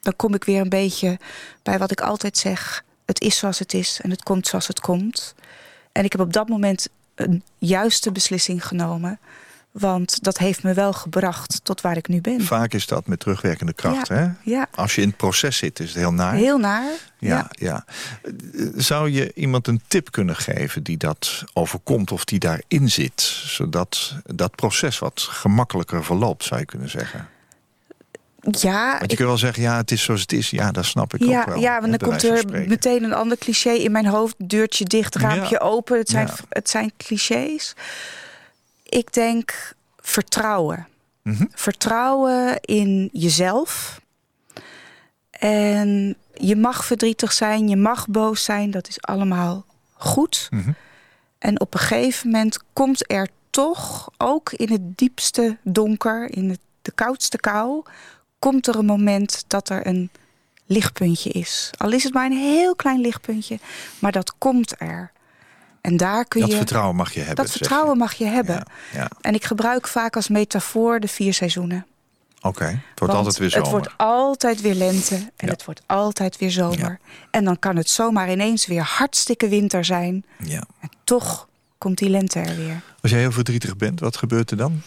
dan 0.00 0.16
kom 0.16 0.34
ik 0.34 0.44
weer 0.44 0.60
een 0.60 0.68
beetje 0.68 1.18
bij 1.62 1.78
wat 1.78 1.90
ik 1.90 2.00
altijd 2.00 2.38
zeg. 2.38 2.84
Het 3.04 3.20
is 3.20 3.36
zoals 3.38 3.58
het 3.58 3.74
is 3.74 4.00
en 4.02 4.10
het 4.10 4.22
komt 4.22 4.46
zoals 4.46 4.66
het 4.66 4.80
komt. 4.80 5.34
En 5.92 6.04
ik 6.04 6.12
heb 6.12 6.20
op 6.20 6.32
dat 6.32 6.48
moment 6.48 6.88
een 7.14 7.42
juiste 7.58 8.12
beslissing 8.12 8.66
genomen. 8.66 9.18
Want 9.70 10.22
dat 10.22 10.38
heeft 10.38 10.62
me 10.62 10.74
wel 10.74 10.92
gebracht 10.92 11.60
tot 11.62 11.80
waar 11.80 11.96
ik 11.96 12.08
nu 12.08 12.20
ben. 12.20 12.40
Vaak 12.40 12.72
is 12.72 12.86
dat 12.86 13.06
met 13.06 13.20
terugwerkende 13.20 13.72
kracht. 13.72 14.08
Ja. 14.08 14.14
Hè? 14.14 14.28
Ja, 14.50 14.66
Als 14.74 14.94
je 14.94 15.00
in 15.02 15.08
het 15.08 15.16
proces 15.16 15.56
zit, 15.56 15.80
is 15.80 15.88
het 15.88 15.96
heel 15.98 16.12
naar. 16.12 16.34
heel 16.34 16.58
naar. 16.58 16.90
Ja, 17.18 17.50
ja. 17.50 17.84
Eh, 18.22 18.32
Zou 18.76 19.10
je 19.10 19.32
iemand 19.34 19.66
een 19.66 19.80
tip 19.88 20.10
kunnen 20.10 20.36
geven 20.36 20.82
die 20.82 20.96
dat 20.96 21.44
overkomt 21.52 22.12
of 22.12 22.24
die 22.24 22.38
daarin 22.38 22.90
zit? 22.90 23.20
Zodat 23.46 24.14
dat 24.24 24.54
proces 24.56 24.98
wat 24.98 25.20
gemakkelijker 25.20 26.04
verloopt, 26.04 26.44
zou 26.44 26.60
je 26.60 26.66
kunnen 26.66 26.90
zeggen. 26.90 27.28
Ja, 28.50 28.88
Want 28.88 29.00
je 29.00 29.06
ik- 29.08 29.16
kunt 29.16 29.28
wel 29.28 29.38
zeggen, 29.38 29.62
ja, 29.62 29.76
het 29.76 29.90
is 29.90 30.02
zoals 30.02 30.20
het 30.20 30.32
is. 30.32 30.50
Ja, 30.50 30.70
dat 30.70 30.84
snap 30.84 31.14
ik 31.14 31.22
ja, 31.24 31.40
ook 31.40 31.46
wel. 31.46 31.58
ja 31.60 31.80
want 31.80 31.98
dan 32.00 32.08
komt 32.08 32.22
er 32.22 32.66
meteen 32.68 33.04
een 33.04 33.12
ander 33.12 33.38
cliché 33.38 33.70
in 33.70 33.92
mijn 33.92 34.06
hoofd. 34.06 34.34
Deurtje 34.38 34.84
dicht, 34.84 35.14
raampje 35.16 35.54
Ja. 35.54 35.58
open. 35.66 35.98
Het 35.98 36.08
zijn, 36.08 36.26
Ja. 36.26 36.34
het 36.48 36.70
zijn 36.70 36.92
clichés. 36.96 37.74
Ik 38.82 39.12
denk 39.12 39.74
vertrouwen. 40.00 40.86
Mhm. 41.22 41.44
Vertrouwen 41.54 42.60
in 42.60 43.08
jezelf. 43.12 44.00
En 45.30 46.16
je 46.34 46.56
mag 46.56 46.84
verdrietig 46.84 47.32
zijn, 47.32 47.68
je 47.68 47.76
mag 47.76 48.08
boos 48.08 48.44
zijn. 48.44 48.70
Dat 48.70 48.88
is 48.88 49.00
allemaal 49.02 49.64
goed. 49.92 50.46
Mhm. 50.50 50.70
En 51.38 51.60
op 51.60 51.74
een 51.74 51.80
gegeven 51.80 52.30
moment 52.30 52.58
komt 52.72 53.10
er 53.12 53.28
toch, 53.50 54.10
ook 54.18 54.52
in 54.52 54.72
het 54.72 54.98
diepste 54.98 55.56
donker, 55.62 56.30
in 56.36 56.50
het, 56.50 56.58
de 56.82 56.92
koudste 56.92 57.38
kou, 57.38 57.82
komt 58.42 58.66
er 58.66 58.76
een 58.76 58.84
moment 58.86 59.44
dat 59.46 59.68
er 59.68 59.86
een 59.86 60.10
lichtpuntje 60.66 61.30
is. 61.30 61.70
Al 61.76 61.92
is 61.92 62.04
het 62.04 62.12
maar 62.14 62.26
een 62.26 62.38
heel 62.38 62.74
klein 62.76 63.00
lichtpuntje, 63.00 63.58
maar 63.98 64.12
dat 64.12 64.34
komt 64.38 64.74
er. 64.80 65.12
En 65.80 65.96
daar 65.96 66.24
kun 66.24 66.40
Dat 66.40 66.50
je. 66.50 66.56
vertrouwen 66.56 66.96
mag 66.96 67.12
je 67.12 67.18
hebben. 67.20 67.36
dat 67.44 67.50
vertrouwen 67.50 67.92
je. 67.92 67.98
mag 67.98 68.12
je 68.14 68.24
hebben. 68.24 68.54
Ja, 68.54 68.98
ja. 69.00 69.08
En 69.20 69.34
ik 69.34 69.44
gebruik 69.44 69.88
vaak 69.88 70.16
als 70.16 70.28
metafoor 70.28 71.00
de 71.00 71.08
vier 71.08 71.34
seizoenen. 71.34 71.86
Oké, 72.40 72.64
het 72.64 72.74
wordt 72.98 72.98
Want 72.98 73.12
altijd 73.12 73.36
weer 73.38 73.50
zomer. 73.50 73.66
Het 73.66 73.76
wordt 73.76 73.92
altijd 73.96 74.60
weer 74.60 74.74
lente 74.74 75.14
en 75.14 75.30
Ja. 75.36 75.48
het 75.52 75.64
wordt 75.64 75.82
altijd 75.86 76.36
weer 76.38 76.50
zomer. 76.50 76.98
En 77.30 77.44
dan 77.44 77.58
kan 77.58 77.76
het 77.76 77.88
zomaar 77.90 78.30
ineens 78.32 78.66
weer 78.66 78.82
hartstikke 78.82 79.48
winter 79.48 79.84
zijn. 79.84 80.24
Ja. 80.38 80.62
En 80.80 80.88
toch 81.04 81.48
komt 81.82 81.98
die 81.98 82.08
lente 82.08 82.40
er 82.40 82.56
weer. 82.56 82.80
Als 83.00 83.10
jij 83.10 83.20
heel 83.20 83.32
verdrietig 83.32 83.76
bent, 83.76 84.00
wat 84.00 84.16
gebeurt 84.16 84.50
er 84.50 84.56
dan? 84.56 84.82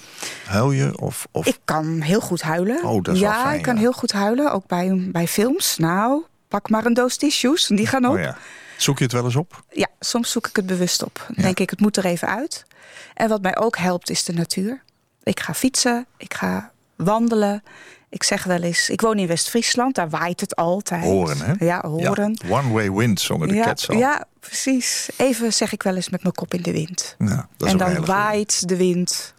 Huil 0.45 0.71
je? 0.71 0.99
Of, 0.99 1.27
of... 1.31 1.45
Ik 1.45 1.57
kan 1.65 2.01
heel 2.01 2.21
goed 2.21 2.41
huilen. 2.41 2.83
Oh, 2.83 3.03
dat 3.03 3.15
is 3.15 3.21
wel 3.21 3.29
ja, 3.29 3.41
fijn, 3.43 3.57
ik 3.57 3.63
kan 3.63 3.77
heel 3.77 3.91
goed 3.91 4.11
huilen. 4.11 4.51
Ook 4.51 4.67
bij, 4.67 5.07
bij 5.11 5.27
films. 5.27 5.77
Nou, 5.77 6.23
pak 6.47 6.69
maar 6.69 6.85
een 6.85 6.93
doos 6.93 7.17
tissues. 7.17 7.67
Die 7.67 7.87
gaan 7.87 8.05
op. 8.05 8.13
Oh 8.13 8.19
ja. 8.19 8.37
Zoek 8.77 8.97
je 8.97 9.03
het 9.03 9.13
wel 9.13 9.23
eens 9.25 9.35
op? 9.35 9.63
Ja, 9.69 9.87
soms 9.99 10.31
zoek 10.31 10.47
ik 10.47 10.55
het 10.55 10.65
bewust 10.65 11.03
op. 11.03 11.23
Dan 11.27 11.35
Ja. 11.37 11.41
denk 11.43 11.59
ik, 11.59 11.69
het 11.69 11.79
moet 11.79 11.97
er 11.97 12.05
even 12.05 12.27
uit. 12.27 12.65
En 13.13 13.29
wat 13.29 13.41
mij 13.41 13.57
ook 13.57 13.77
helpt, 13.77 14.09
is 14.09 14.23
de 14.23 14.33
natuur. 14.33 14.83
Ik 15.23 15.39
ga 15.39 15.53
fietsen, 15.53 16.05
ik 16.17 16.33
ga 16.33 16.71
wandelen. 16.95 17.63
Ik 18.09 18.23
zeg 18.23 18.43
wel 18.43 18.61
eens, 18.61 18.89
ik 18.89 19.01
woon 19.01 19.17
in 19.19 19.27
West-Friesland, 19.27 19.95
daar 19.95 20.09
waait 20.09 20.39
het 20.41 20.55
altijd. 20.55 21.03
Horen, 21.03 21.37
hè? 21.41 21.65
Ja, 21.65 21.83
horen. 21.87 22.37
Ja, 22.47 22.49
One 22.59 22.71
way 22.73 22.91
wind 22.91 23.19
zongen 23.21 23.47
de 23.47 23.53
Ja, 23.53 23.63
Cats 23.63 23.89
al. 23.89 23.97
ja, 23.97 24.23
precies. 24.39 25.09
Even 25.17 25.53
zeg 25.53 25.71
ik 25.73 25.83
wel 25.83 25.95
eens 25.95 26.09
met 26.09 26.21
mijn 26.21 26.33
kop 26.33 26.53
in 26.53 26.61
de 26.61 26.71
wind. 26.71 27.15
Nou, 27.17 27.41
dat 27.57 27.67
is 27.67 27.73
en 27.73 27.77
dan 27.79 27.89
goeie. 27.89 28.05
waait 28.05 28.67
de 28.69 28.75
wind 28.75 29.33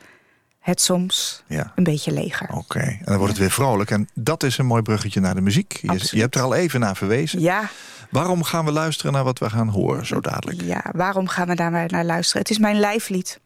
het 0.60 0.80
soms 0.80 1.42
Ja. 1.46 1.72
een 1.74 1.84
beetje 1.84 2.12
leger. 2.12 2.48
Oké, 2.54 2.78
en 2.80 3.00
dan 3.04 3.16
wordt 3.16 3.32
het 3.32 3.40
weer 3.40 3.50
vrolijk. 3.50 3.90
En 3.90 4.08
dat 4.14 4.42
is 4.42 4.58
een 4.58 4.66
mooi 4.66 4.82
bruggetje 4.82 5.20
naar 5.20 5.34
de 5.34 5.40
muziek. 5.40 5.78
Je, 5.82 6.08
je 6.10 6.20
hebt 6.20 6.34
er 6.34 6.42
al 6.42 6.54
even 6.54 6.80
naar 6.80 6.96
verwezen. 6.96 7.40
Ja, 7.40 7.70
Waarom 8.10 8.42
gaan 8.42 8.64
we 8.64 8.70
luisteren 8.72 9.12
naar 9.12 9.24
wat 9.24 9.38
we 9.38 9.50
gaan 9.50 9.68
horen 9.68 10.06
zo 10.06 10.20
dadelijk? 10.20 10.62
Ja, 10.62 10.84
waarom 10.92 11.28
gaan 11.28 11.46
we 11.48 11.54
daar 11.54 11.70
maar 11.70 11.86
naar 11.88 12.04
luisteren? 12.04 12.42
Het 12.42 12.50
is 12.50 12.58
mijn 12.58 12.78
lijflied. 12.80 13.40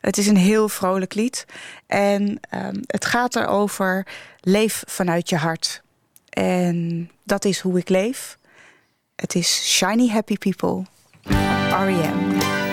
Het 0.00 0.18
is 0.18 0.26
een 0.26 0.36
heel 0.36 0.68
vrolijk 0.68 1.14
lied. 1.14 1.44
En 1.86 2.40
ehm, 2.50 2.76
het 2.86 3.04
gaat 3.04 3.36
erover 3.36 4.06
leef 4.40 4.82
vanuit 4.86 5.28
je 5.28 5.36
hart. 5.36 5.82
En 6.28 7.10
dat 7.22 7.44
is 7.44 7.60
hoe 7.60 7.78
ik 7.78 7.88
leef. 7.88 8.38
Het 9.16 9.34
is 9.34 9.76
Shiny 9.76 10.08
Happy 10.08 10.36
People 10.38 10.84
R.E.M. 11.70 12.63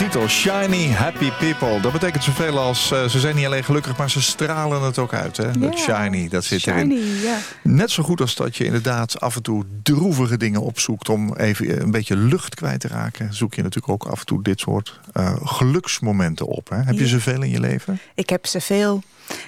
Tea. 0.00 0.09
Titel, 0.10 0.28
Shiny 0.28 0.88
Happy 0.88 1.30
People. 1.38 1.80
Dat 1.80 1.92
betekent 1.92 2.24
zoveel 2.24 2.58
als 2.58 2.90
eh, 2.92 3.04
ze 3.04 3.20
zijn 3.20 3.36
niet 3.36 3.46
alleen 3.46 3.64
gelukkig, 3.64 3.96
maar 3.96 4.10
ze 4.10 4.22
stralen 4.22 4.82
het 4.82 4.98
ook 4.98 5.12
uit. 5.14 5.36
Hè? 5.36 5.58
Dat 5.58 5.78
shiny, 5.78 6.28
dat 6.28 6.44
zit 6.44 6.60
Shiny, 6.60 6.76
erin. 6.76 7.42
Net 7.62 7.90
zo 7.90 8.02
goed 8.02 8.20
als 8.20 8.34
dat 8.34 8.56
je 8.56 8.64
inderdaad 8.64 9.20
af 9.20 9.36
en 9.36 9.42
toe 9.42 9.64
droevige 9.82 10.36
dingen 10.36 10.60
opzoekt 10.62 11.08
om 11.08 11.34
even 11.36 11.82
een 11.82 11.90
beetje 11.90 12.16
lucht 12.16 12.54
kwijt 12.54 12.80
te 12.80 12.88
raken. 12.88 13.34
Zoek 13.34 13.54
je 13.54 13.62
natuurlijk 13.62 13.92
ook 13.92 14.12
af 14.12 14.20
en 14.20 14.26
toe 14.26 14.42
dit 14.42 14.60
soort 14.60 15.00
eh, 15.12 15.36
geluksmomenten 15.44 16.46
op. 16.46 16.68
Hè? 16.68 16.76
Heb 16.76 16.98
je 16.98 17.08
ze 17.08 17.20
veel 17.20 17.42
in 17.42 17.50
je 17.50 17.60
leven? 17.60 17.98
Ik 18.14 18.28
heb 18.28 18.46
ze 18.46 18.60
veel. 18.60 19.02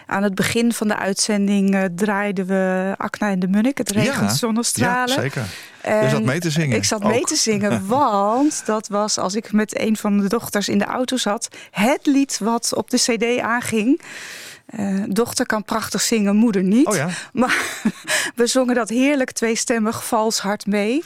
Aan 0.06 0.22
het 0.22 0.34
begin 0.34 0.72
van 0.72 0.88
de 0.88 0.96
uitzending 0.96 1.74
eh, 1.74 1.84
draaiden 1.94 2.46
we 2.46 2.94
Akna 2.96 3.30
en 3.30 3.38
de 3.38 3.48
Munnik. 3.48 3.78
Het 3.78 3.90
regent 3.90 4.30
Ja. 4.30 4.34
zonnestralen. 4.34 5.14
Ja, 5.14 5.20
zeker. 5.22 5.44
En 5.80 6.04
Je 6.04 6.10
zat 6.10 6.24
mee 6.24 6.40
te 6.40 6.50
zingen. 6.50 6.76
Ik 6.76 6.84
zat 6.84 7.02
mee 7.02 7.20
te 7.20 7.36
zingen, 7.36 7.86
want 7.96 8.62
dat 8.66 8.88
was 8.88 9.18
als 9.18 9.34
ik 9.34 9.52
met 9.52 9.80
een 9.80 9.96
van 9.96 10.18
de 10.18 10.28
dochters 10.28 10.51
in 10.60 10.78
de 10.78 10.84
auto 10.84 11.16
zat. 11.16 11.48
Het 11.70 12.06
lied 12.06 12.38
wat 12.38 12.74
op 12.74 12.90
de 12.90 12.96
cd 12.96 13.38
aanging. 13.38 14.00
Eh, 14.66 15.02
dochter 15.08 15.46
kan 15.46 15.64
prachtig 15.64 16.00
zingen, 16.00 16.36
moeder 16.36 16.62
niet. 16.62 16.86
Oh 16.86 16.94
ja. 16.94 17.08
Maar 17.32 17.56
we 18.36 18.46
zongen 18.46 18.74
dat 18.74 18.88
heerlijk 18.88 19.30
tweestemmig, 19.30 20.06
vals 20.06 20.38
hard 20.40 20.66
mee. 20.66 21.02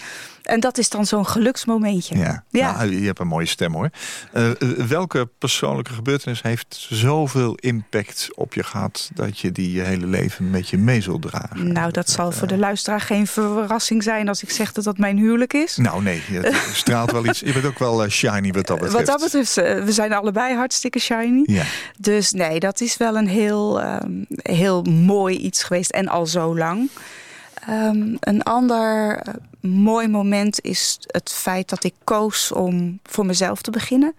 En 0.46 0.60
dat 0.60 0.78
is 0.78 0.88
dan 0.88 1.06
zo'n 1.06 1.26
geluksmomentje. 1.26 2.16
Ja, 2.18 2.44
Ja. 2.50 2.76
Nou, 2.76 3.00
je 3.00 3.06
hebt 3.06 3.20
een 3.20 3.26
mooie 3.26 3.46
stem 3.46 3.72
hoor. 3.72 3.90
Eh, 4.32 4.50
eh, 4.50 4.56
welke 4.88 5.28
persoonlijke 5.38 5.92
gebeurtenis 5.92 6.42
heeft 6.42 6.86
zoveel 6.90 7.54
impact 7.54 8.28
op 8.34 8.54
je 8.54 8.62
gehad... 8.62 9.10
dat 9.14 9.38
je 9.38 9.52
die 9.52 9.72
je 9.72 9.80
hele 9.80 10.06
leven 10.06 10.50
met 10.50 10.68
je 10.68 10.78
mee 10.78 11.00
zult 11.00 11.22
dragen? 11.22 11.72
Nou, 11.72 11.90
dat 11.90 12.10
zal 12.10 12.30
eh, 12.30 12.36
voor 12.36 12.48
de 12.48 12.56
luisteraar 12.56 13.00
geen 13.00 13.26
verrassing 13.26 14.02
zijn 14.02 14.28
als 14.28 14.42
ik 14.42 14.50
zeg 14.50 14.72
dat 14.72 14.84
dat 14.84 14.98
mijn 14.98 15.16
huwelijk 15.16 15.52
is. 15.52 15.76
Nou 15.76 16.02
nee, 16.02 16.22
je 16.30 16.60
straalt 16.72 17.10
wel 17.10 17.26
iets. 17.26 17.40
Je 17.40 17.52
bent 17.52 17.64
ook 17.64 17.78
wel 17.78 18.08
shiny 18.08 18.52
wat 18.52 18.66
dat 18.66 18.78
betreft. 18.78 18.92
Wat 18.92 19.06
dat 19.06 19.20
betreft, 19.20 19.54
we 19.84 19.92
zijn 19.92 20.12
allebei 20.12 20.54
hartstikke 20.54 20.98
shiny. 20.98 21.42
Ja. 21.42 21.64
Dus 21.98 22.32
nee, 22.32 22.60
dat 22.60 22.80
is 22.80 22.96
wel 22.96 23.16
een 23.16 23.28
heel, 23.28 23.80
ehm, 23.80 24.12
heel 24.28 24.82
mooi 24.82 25.36
iets 25.36 25.62
geweest 25.62 25.90
en 25.90 26.08
al 26.08 26.26
zo 26.26 26.56
lang. 26.56 26.90
Ehm, 27.66 28.16
een 28.20 28.42
ander 28.42 29.22
mooi 29.68 30.08
moment 30.08 30.60
is 30.60 30.98
het 31.06 31.32
feit 31.32 31.68
dat 31.68 31.84
ik 31.84 31.94
koos 32.04 32.52
om 32.52 32.98
voor 33.02 33.26
mezelf 33.26 33.62
te 33.62 33.70
beginnen. 33.70 34.14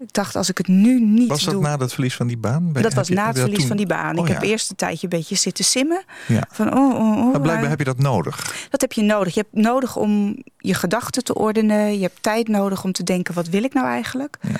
Ik 0.00 0.12
dacht, 0.12 0.36
als 0.36 0.48
ik 0.48 0.58
het 0.58 0.68
nu 0.68 1.00
niet 1.00 1.28
Was 1.28 1.42
dat 1.44 1.54
doe... 1.54 1.62
na 1.62 1.76
het 1.78 1.92
verlies 1.92 2.14
van 2.14 2.26
die 2.26 2.36
baan? 2.36 2.72
Dat 2.72 2.82
heb 2.82 2.92
was 2.94 3.08
je- 3.08 3.14
na 3.14 3.20
heb 3.26 3.30
het 3.34 3.38
verlies 3.40 3.58
toen- 3.58 3.66
van 3.68 3.76
die 3.76 3.86
baan. 3.86 4.18
Oh, 4.18 4.26
ik 4.26 4.32
heb 4.32 4.42
ja. 4.42 4.48
eerst 4.48 4.70
een 4.70 4.76
tijdje 4.76 5.02
een 5.02 5.18
beetje 5.18 5.34
zitten 5.34 5.64
simmen. 5.64 6.04
Ja. 6.28 6.46
Van, 6.50 6.74
oh, 6.78 6.94
oh, 6.94 7.16
oh, 7.16 7.32
Maar 7.32 7.40
blijkbaar 7.40 7.68
heb 7.68 7.78
je 7.78 7.84
dat 7.84 7.98
nodig. 7.98 8.66
dat 8.70 8.80
heb 8.80 8.92
je 8.92 9.02
nodig. 9.02 9.34
Je 9.34 9.40
hebt 9.40 9.64
nodig 9.64 9.96
om 9.96 10.42
je 10.58 10.74
gedachten 10.74 11.24
te 11.24 11.34
ordenen. 11.34 11.94
Je 11.94 12.02
hebt 12.02 12.22
tijd 12.22 12.48
nodig 12.48 12.84
om 12.84 12.92
te 12.92 13.02
denken, 13.02 13.34
wat 13.34 13.48
wil 13.48 13.62
ik 13.64 13.74
nou 13.74 13.86
eigenlijk? 13.86 14.36
Ja. 14.40 14.54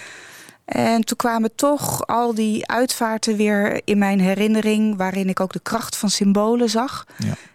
En 0.64 1.04
toen 1.04 1.16
kwamen 1.16 1.54
toch 1.54 2.06
al 2.06 2.34
die 2.34 2.66
uitvaarten 2.68 3.36
weer 3.36 3.80
in 3.84 3.98
mijn 3.98 4.20
herinnering... 4.20 4.96
waarin 4.96 5.28
ik 5.28 5.40
ook 5.40 5.52
de 5.52 5.60
kracht 5.62 5.96
van 5.96 6.10
symbolen 6.10 6.70
zag. 6.70 7.06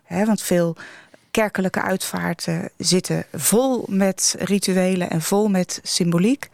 Ja. 0.07 0.25
Want 0.25 0.41
veel 0.41 0.75
kerkelijke 1.31 1.81
uitvaarten 1.81 2.69
zitten 2.77 3.25
vol 3.33 3.85
met 3.89 4.35
rituelen... 4.39 5.09
en 5.09 5.21
vol 5.21 5.49
met 5.49 5.79
symboliek. 5.83 6.49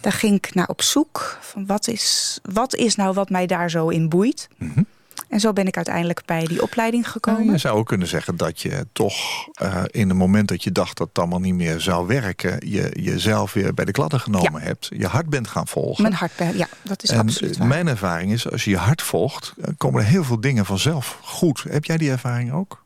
Daar 0.00 0.12
ging 0.12 0.36
ik 0.36 0.54
naar 0.54 0.68
op 0.68 0.82
zoek. 0.82 1.38
Van 1.40 1.66
wat, 1.66 1.88
is, 1.88 2.38
wat 2.42 2.74
is 2.74 2.96
nou 2.96 3.14
wat 3.14 3.30
mij 3.30 3.46
daar 3.46 3.70
zo 3.70 3.88
in 3.88 4.08
boeit? 4.08 4.48
Mhm. 4.56 4.82
En 5.28 5.40
zo 5.40 5.52
ben 5.52 5.66
ik 5.66 5.76
uiteindelijk 5.76 6.22
bij 6.24 6.46
die 6.46 6.62
opleiding 6.62 7.10
gekomen. 7.10 7.40
Nou, 7.40 7.52
je 7.52 7.58
zou 7.58 7.78
ook 7.78 7.86
kunnen 7.86 8.08
zeggen 8.08 8.36
dat 8.36 8.60
je 8.60 8.86
toch 8.92 9.14
eh, 9.52 9.82
in 9.86 10.08
het 10.08 10.18
moment 10.18 10.48
dat 10.48 10.62
je 10.62 10.72
dacht 10.72 10.96
dat 10.96 11.08
het 11.08 11.18
allemaal 11.18 11.40
niet 11.40 11.54
meer 11.54 11.80
zou 11.80 12.06
werken, 12.06 12.68
je 12.68 12.90
jezelf 13.00 13.52
weer 13.52 13.74
bij 13.74 13.84
de 13.84 13.92
kladden 13.92 14.20
genomen 14.20 14.62
hebt, 14.62 14.88
je 14.90 15.06
hart 15.06 15.28
bent 15.28 15.48
gaan 15.48 15.66
volgen. 15.66 16.02
Mijn 16.02 16.14
hart, 16.14 16.32
ja, 16.54 16.68
dat 16.82 17.02
is 17.02 17.10
en 17.10 17.18
absoluut 17.18 17.56
waar. 17.56 17.66
mijn 17.66 17.88
ervaring 17.88 18.32
is, 18.32 18.50
als 18.50 18.64
je 18.64 18.70
je 18.70 18.76
hart 18.76 19.02
volgt, 19.02 19.54
eh, 19.60 19.68
komen 19.76 20.00
er 20.00 20.06
heel 20.06 20.24
veel 20.24 20.40
dingen 20.40 20.66
vanzelf 20.66 21.18
goed. 21.22 21.64
Heb 21.68 21.84
jij 21.84 21.96
die 21.96 22.10
ervaring 22.10 22.52
ook? 22.52 22.82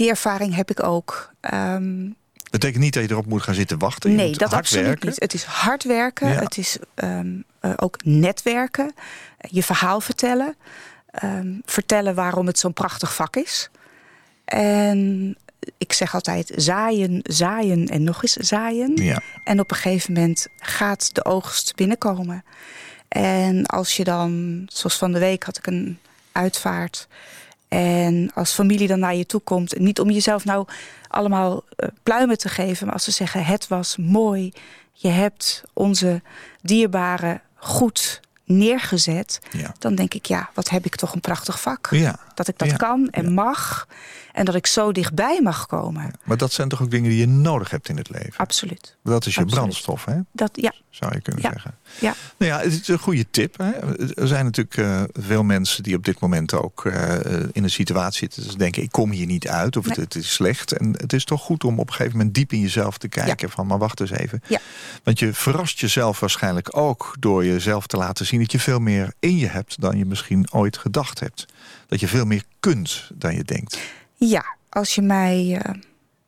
Die 0.00 0.08
ervaring 0.08 0.54
heb 0.54 0.70
ik 0.70 0.82
ook. 0.82 1.32
Ehm, 1.40 2.08
Betekent 2.50 2.82
niet 2.82 2.94
dat 2.94 3.02
je 3.02 3.10
erop 3.10 3.26
moet 3.26 3.42
gaan 3.42 3.54
zitten 3.54 3.78
wachten. 3.78 4.10
Je 4.10 4.16
nee, 4.16 4.36
dat 4.36 4.52
absoluut 4.52 4.84
werken. 4.84 5.08
niet. 5.08 5.20
Het 5.20 5.34
is 5.34 5.44
hard 5.44 5.84
werken. 5.84 6.28
Ja. 6.28 6.40
Het 6.40 6.58
is 6.58 6.78
ehm, 6.94 7.40
eh, 7.60 7.72
ook 7.76 8.04
netwerken. 8.04 8.94
Je 9.38 9.62
verhaal 9.62 10.00
vertellen. 10.00 10.54
Ehm, 11.10 11.52
vertellen 11.64 12.14
waarom 12.14 12.46
het 12.46 12.58
zo'n 12.58 12.72
prachtig 12.72 13.14
vak 13.14 13.36
is. 13.36 13.70
En 14.44 15.36
ik 15.78 15.92
zeg 15.92 16.14
altijd 16.14 16.52
zaaien, 16.56 17.20
zaaien 17.22 17.86
en 17.86 18.02
nog 18.02 18.22
eens 18.22 18.36
zaaien. 18.36 18.92
Ja. 18.94 19.22
En 19.44 19.60
op 19.60 19.70
een 19.70 19.76
gegeven 19.76 20.12
moment 20.12 20.46
gaat 20.56 21.14
de 21.14 21.24
oogst 21.24 21.74
binnenkomen. 21.74 22.44
En 23.08 23.66
als 23.66 23.96
je 23.96 24.04
dan, 24.04 24.62
zoals 24.72 24.98
van 24.98 25.12
de 25.12 25.18
week 25.18 25.44
had 25.44 25.58
ik 25.58 25.66
een 25.66 25.98
uitvaart. 26.32 27.08
En 27.70 28.30
als 28.34 28.52
familie 28.52 28.88
dan 28.88 28.98
naar 28.98 29.14
je 29.14 29.26
toe 29.26 29.40
komt, 29.40 29.78
niet 29.78 30.00
om 30.00 30.10
jezelf 30.10 30.44
nou 30.44 30.66
allemaal 31.08 31.64
eh, 31.76 31.88
pluimen 32.02 32.38
te 32.38 32.48
geven, 32.48 32.84
maar 32.84 32.94
als 32.94 33.04
ze 33.04 33.10
zeggen: 33.10 33.44
Het 33.44 33.68
was 33.68 33.96
mooi, 33.96 34.52
je 34.92 35.08
hebt 35.08 35.62
onze 35.72 36.22
dierbaren 36.62 37.42
goed 37.54 38.20
neergezet. 38.44 39.38
Ja. 39.50 39.74
Dan 39.78 39.94
denk 39.94 40.14
ik: 40.14 40.26
Ja, 40.26 40.50
wat 40.54 40.68
heb 40.68 40.84
ik 40.84 40.96
toch 40.96 41.12
een 41.12 41.20
prachtig 41.20 41.60
vak. 41.60 41.88
Ja. 41.90 42.18
Dat 42.40 42.48
ik 42.48 42.58
dat 42.58 42.68
Ja. 42.70 42.76
kan 42.76 43.08
en 43.10 43.32
mag. 43.32 43.86
En 44.32 44.44
dat 44.44 44.54
ik 44.54 44.66
zo 44.66 44.92
dichtbij 44.92 45.40
mag 45.42 45.66
komen. 45.66 46.10
Maar 46.24 46.36
dat 46.36 46.52
zijn 46.52 46.68
toch 46.68 46.82
ook 46.82 46.90
dingen 46.90 47.10
die 47.10 47.18
je 47.18 47.26
nodig 47.26 47.70
hebt 47.70 47.88
in 47.88 47.96
het 47.96 48.10
leven? 48.10 48.36
Absoluut. 48.36 48.96
Dat 49.02 49.26
is 49.26 49.34
je 49.34 49.40
Absoluut. 49.40 49.50
brandstof, 49.64 50.04
hè? 50.04 50.16
Dat, 50.32 50.50
ja, 50.52 50.72
zou 50.90 51.12
je 51.14 51.20
kunnen 51.20 51.42
zeggen. 51.42 51.74
ja. 51.98 52.14
Nou 52.38 52.52
ja, 52.52 52.58
het 52.60 52.72
is 52.80 52.88
een 52.88 52.98
goede 52.98 53.26
tip. 53.30 53.58
Hè? 53.58 53.70
Er 54.20 54.26
zijn 54.26 54.44
natuurlijk 54.44 54.76
eh, 54.76 55.02
veel 55.24 55.42
mensen 55.42 55.82
die 55.82 55.96
op 55.96 56.04
dit 56.04 56.20
moment 56.20 56.52
ook 56.54 56.84
eh, 56.84 57.14
in 57.52 57.64
een 57.64 57.70
situatie 57.70 58.18
zitten. 58.18 58.42
Ze 58.50 58.56
denken, 58.58 58.82
ik 58.82 58.90
kom 58.92 59.10
hier 59.10 59.26
niet 59.26 59.48
uit 59.48 59.76
of 59.76 59.84
het, 59.84 59.96
Nee. 59.96 60.04
het 60.04 60.14
is 60.14 60.32
slecht. 60.32 60.72
En 60.72 60.94
het 60.96 61.12
is 61.12 61.24
toch 61.24 61.40
goed 61.42 61.64
om 61.64 61.78
op 61.78 61.86
een 61.88 61.94
gegeven 61.94 62.16
moment 62.16 62.34
diep 62.34 62.52
in 62.52 62.60
jezelf 62.60 62.98
te 62.98 63.08
kijken. 63.08 63.50
Van, 63.50 63.66
maar 63.66 63.78
wacht 63.78 64.00
eens 64.00 64.10
even. 64.10 64.42
Ja. 64.46 64.58
Want 65.02 65.18
je 65.18 65.32
verrast 65.34 65.78
jezelf 65.78 66.20
waarschijnlijk 66.20 66.76
ook 66.76 67.16
door 67.18 67.44
jezelf 67.44 67.86
te 67.86 67.96
laten 67.96 68.26
zien... 68.26 68.40
dat 68.40 68.52
je 68.52 68.60
veel 68.60 68.78
meer 68.80 69.12
in 69.18 69.36
je 69.36 69.46
hebt 69.48 69.80
dan 69.80 69.98
je 69.98 70.04
misschien 70.06 70.46
ooit 70.52 70.76
gedacht 70.78 71.20
hebt. 71.20 71.46
Dat 71.90 72.00
je 72.00 72.08
veel 72.08 72.24
meer 72.24 72.42
kunt 72.60 73.10
dan 73.14 73.34
je 73.34 73.44
denkt. 73.44 73.78
Ja, 74.14 74.44
als 74.68 74.94
je 74.94 75.02
mij 75.02 75.58
eh, 75.62 75.74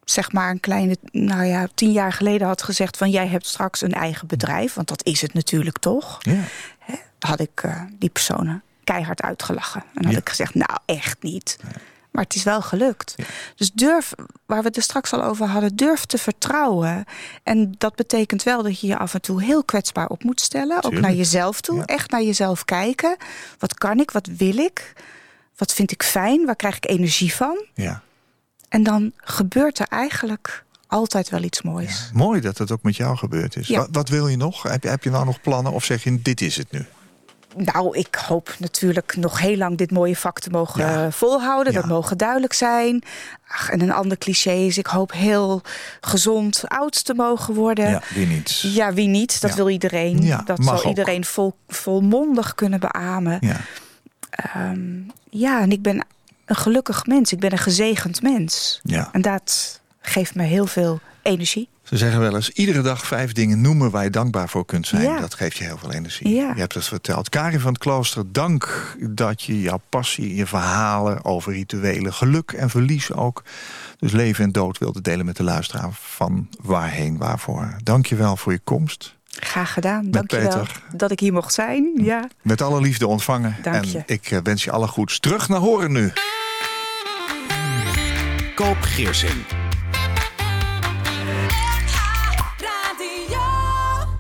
zeg 0.05 0.33
maar 0.33 0.51
een 0.51 0.61
kleine, 0.61 0.97
nou 1.13 1.45
ja, 1.45 1.69
tien 1.75 1.93
jaar 1.93 2.13
geleden 2.13 2.47
had 2.47 2.63
gezegd 2.63 2.97
van 2.97 3.11
jij 3.11 3.27
hebt 3.29 3.47
straks 3.47 3.81
een 3.81 3.93
eigen 3.93 4.27
bedrijf, 4.27 4.75
want 4.75 4.89
dat 4.89 5.05
is 5.07 5.21
het 5.21 5.33
natuurlijk 5.35 5.79
toch, 5.79 6.19
Ja. 6.21 6.33
dan 7.19 7.31
had 7.31 7.41
ik 7.41 7.61
eh, 7.63 7.83
die 7.99 8.11
personen 8.11 8.63
keihard 8.85 9.23
uitgelachen. 9.23 9.85
En 9.95 10.05
had 10.05 10.13
Ja. 10.13 10.19
ik 10.19 10.29
gezegd, 10.29 10.55
nou 10.55 10.79
echt 10.87 11.23
niet. 11.23 11.59
Maar 12.11 12.25
het 12.25 12.35
is 12.35 12.43
wel 12.43 12.63
gelukt. 12.63 13.15
Dus 13.57 13.73
durf, 13.73 14.13
waar 14.47 14.61
we 14.61 14.67
het 14.67 14.77
er 14.77 14.83
straks 14.83 15.13
al 15.13 15.23
over 15.25 15.47
hadden, 15.47 15.77
durf 15.77 16.05
te 16.05 16.19
vertrouwen. 16.19 17.05
En 17.43 17.75
dat 17.79 17.95
betekent 17.97 18.43
wel 18.43 18.63
dat 18.63 18.81
je 18.81 18.87
je 18.87 18.99
af 18.99 19.15
en 19.15 19.21
toe 19.21 19.43
heel 19.43 19.65
kwetsbaar 19.65 20.07
op 20.07 20.25
moet 20.25 20.41
stellen. 20.41 20.83
Ook 20.83 20.93
naar 21.01 21.13
jezelf 21.13 21.61
toe. 21.61 21.77
Ja. 21.77 21.85
Echt 21.85 22.11
naar 22.11 22.23
jezelf 22.23 22.65
kijken. 22.65 23.17
Wat 23.59 23.75
kan 23.75 24.01
ik? 24.01 24.11
Wat 24.11 24.27
wil 24.37 24.57
ik? 24.57 24.93
Wat 25.63 25.73
vind 25.73 25.91
ik 25.93 26.03
fijn? 26.03 26.47
Waar 26.47 26.57
krijg 26.57 26.77
ik 26.77 26.89
energie 26.89 27.35
van? 27.35 27.65
ja. 27.75 28.03
En 28.69 28.83
dan 28.83 29.13
gebeurt 29.17 29.79
er 29.79 29.87
eigenlijk 29.89 30.65
altijd 30.87 31.29
wel 31.29 31.43
iets 31.43 31.63
moois. 31.63 32.11
Mooi 32.13 32.41
dat 32.41 32.59
het 32.59 32.71
ook 32.71 32.83
met 32.83 32.97
jou 32.97 33.17
gebeurd 33.17 33.57
is. 33.57 33.69
Ja. 33.69 33.79
Wat, 33.79 33.89
wat 33.93 34.09
wil 34.09 34.29
je 34.29 34.37
nog? 34.37 34.63
Heb 34.63 34.83
je, 34.83 34.89
heb 34.89 35.05
je 35.05 35.11
nou 35.11 35.25
nog 35.25 35.41
plannen? 35.41 35.73
Of 35.73 35.85
zeg 35.85 36.05
je, 36.05 36.23
dit 36.23 36.41
is 36.41 36.57
het 36.57 36.71
nu? 36.73 36.87
Nou, 37.57 37.97
ik 37.99 38.15
hoop 38.15 38.55
natuurlijk 38.59 39.17
nog 39.17 39.39
heel 39.41 39.57
lang 39.57 39.79
dit 39.79 39.91
mooie 39.91 40.17
vak 40.17 40.41
te 40.41 40.51
mogen 40.51 40.81
Ja. 40.81 41.07
eh, 41.07 41.13
volhouden. 41.13 41.73
Dat 41.73 41.87
mogen 41.87 42.19
duidelijk 42.19 42.53
zijn. 42.53 43.03
Ach, 43.49 43.71
en 43.71 43.81
een 43.81 43.93
ander 43.93 44.19
cliché 44.19 44.53
is, 44.53 44.79
ik 44.79 44.87
hoop 44.87 45.13
heel 45.13 45.63
gezond 46.01 46.63
oud 46.69 47.05
te 47.05 47.15
mogen 47.15 47.55
worden. 47.55 47.91
Ja, 47.91 48.03
wie 48.15 48.27
niet. 48.27 48.61
Ja, 48.61 48.93
wie 48.93 49.09
niet? 49.09 49.41
Dat 49.41 49.55
wil 49.55 49.69
iedereen. 49.69 50.23
Ja, 50.23 50.43
dat 50.45 50.65
zal 50.65 50.77
ook. 50.77 50.85
iedereen 50.85 51.25
vol, 51.25 51.55
volmondig 51.69 52.55
kunnen 52.55 52.81
beamen. 52.81 53.39
Ja. 53.41 53.61
Ehm, 54.33 55.01
ja, 55.31 55.61
en 55.61 55.73
ik 55.73 55.83
ben 55.83 56.07
een 56.45 56.57
gelukkig 56.57 57.07
mens. 57.07 57.33
Ik 57.33 57.41
ben 57.41 57.53
een 57.53 57.59
gezegend 57.59 58.23
mens. 58.23 58.81
Ja. 58.83 59.09
En 59.13 59.23
dat 59.23 59.81
geeft 60.01 60.35
me 60.35 60.43
heel 60.43 60.67
veel 60.67 61.01
energie. 61.23 61.69
Ze 61.83 61.97
zeggen 61.97 62.21
wel 62.21 62.35
eens, 62.35 62.51
iedere 62.51 62.83
dag 62.83 63.07
vijf 63.07 63.33
dingen 63.33 63.61
noemen 63.61 63.91
waar 63.91 64.05
je 64.05 64.11
dankbaar 64.11 64.49
voor 64.49 64.65
kunt 64.65 64.87
zijn. 64.87 65.03
Ja. 65.03 65.21
Dat 65.21 65.35
geeft 65.35 65.57
je 65.57 65.65
heel 65.65 65.79
veel 65.79 65.93
energie. 65.93 66.29
Ja. 66.29 66.53
Je 66.55 66.61
hebt 66.61 66.75
het 66.75 66.85
verteld. 66.85 67.29
Karin 67.29 67.61
van 67.61 67.73
het 67.73 67.83
Klooster, 67.83 68.33
dank 68.33 68.97
dat 69.11 69.43
je 69.43 69.61
jouw 69.61 69.81
passie, 69.89 70.35
je 70.35 70.47
verhalen 70.47 71.25
over 71.25 71.53
rituelen, 71.53 72.13
geluk 72.13 72.53
en 72.53 72.71
verlies 72.71 73.13
ook, 73.13 73.43
dus 73.99 74.13
leven 74.13 74.45
en 74.45 74.53
dood 74.53 74.79
wilde 74.79 75.01
delen 75.01 75.27
met 75.27 75.37
de 75.37 75.43
luisteraar 75.43 75.91
van 75.93 76.49
waarheen, 76.61 77.17
waarvoor. 77.17 77.77
Dank 77.83 78.07
je 78.07 78.17
wel 78.17 78.37
voor 78.37 78.53
je 78.53 78.61
komst. 78.65 79.17
Graag 79.41 79.73
gedaan. 79.73 80.11
Dank 80.11 80.31
je 80.31 80.37
wel 80.37 80.49
Peter. 80.49 80.83
dat 80.93 81.11
ik 81.11 81.21
hier 81.21 81.33
mocht 81.33 81.55
zijn. 81.55 81.93
Ja. 81.97 82.29
Met 82.43 82.63
alle 82.63 82.81
liefde 82.81 83.07
ontvangen. 83.07 83.57
Dank 83.63 83.85
en 83.85 83.91
je. 83.91 84.03
ik 84.07 84.31
eh, 84.31 84.39
wens 84.43 84.65
je 84.65 84.71
alle 84.71 84.87
goeds. 84.87 85.21
Terug 85.21 85.49
naar 85.49 85.59
horen 85.59 85.93
nu. 85.93 86.13
Koop 88.55 88.81
Geersing. 88.81 89.45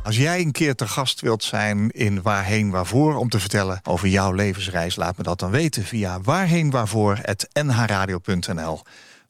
Als 0.03 0.17
jij 0.17 0.41
een 0.41 0.53
keer 0.53 0.75
te 0.75 0.89
gast 0.89 1.21
wilt 1.21 1.45
zijn 1.45 1.91
in 1.91 2.23
Waarheen 2.23 2.71
Waarvoor... 2.71 3.17
om 3.17 3.29
te 3.29 3.41
vertellen 3.41 3.81
over 3.83 4.09
jouw 4.09 4.33
levensreis, 4.33 4.97
laat 4.97 5.17
me 5.17 5.23
dat 5.23 5.39
dan 5.39 5.51
weten... 5.51 5.85
via 5.85 6.21
waarheenwaarvoor.nhradio.nl 6.21 8.83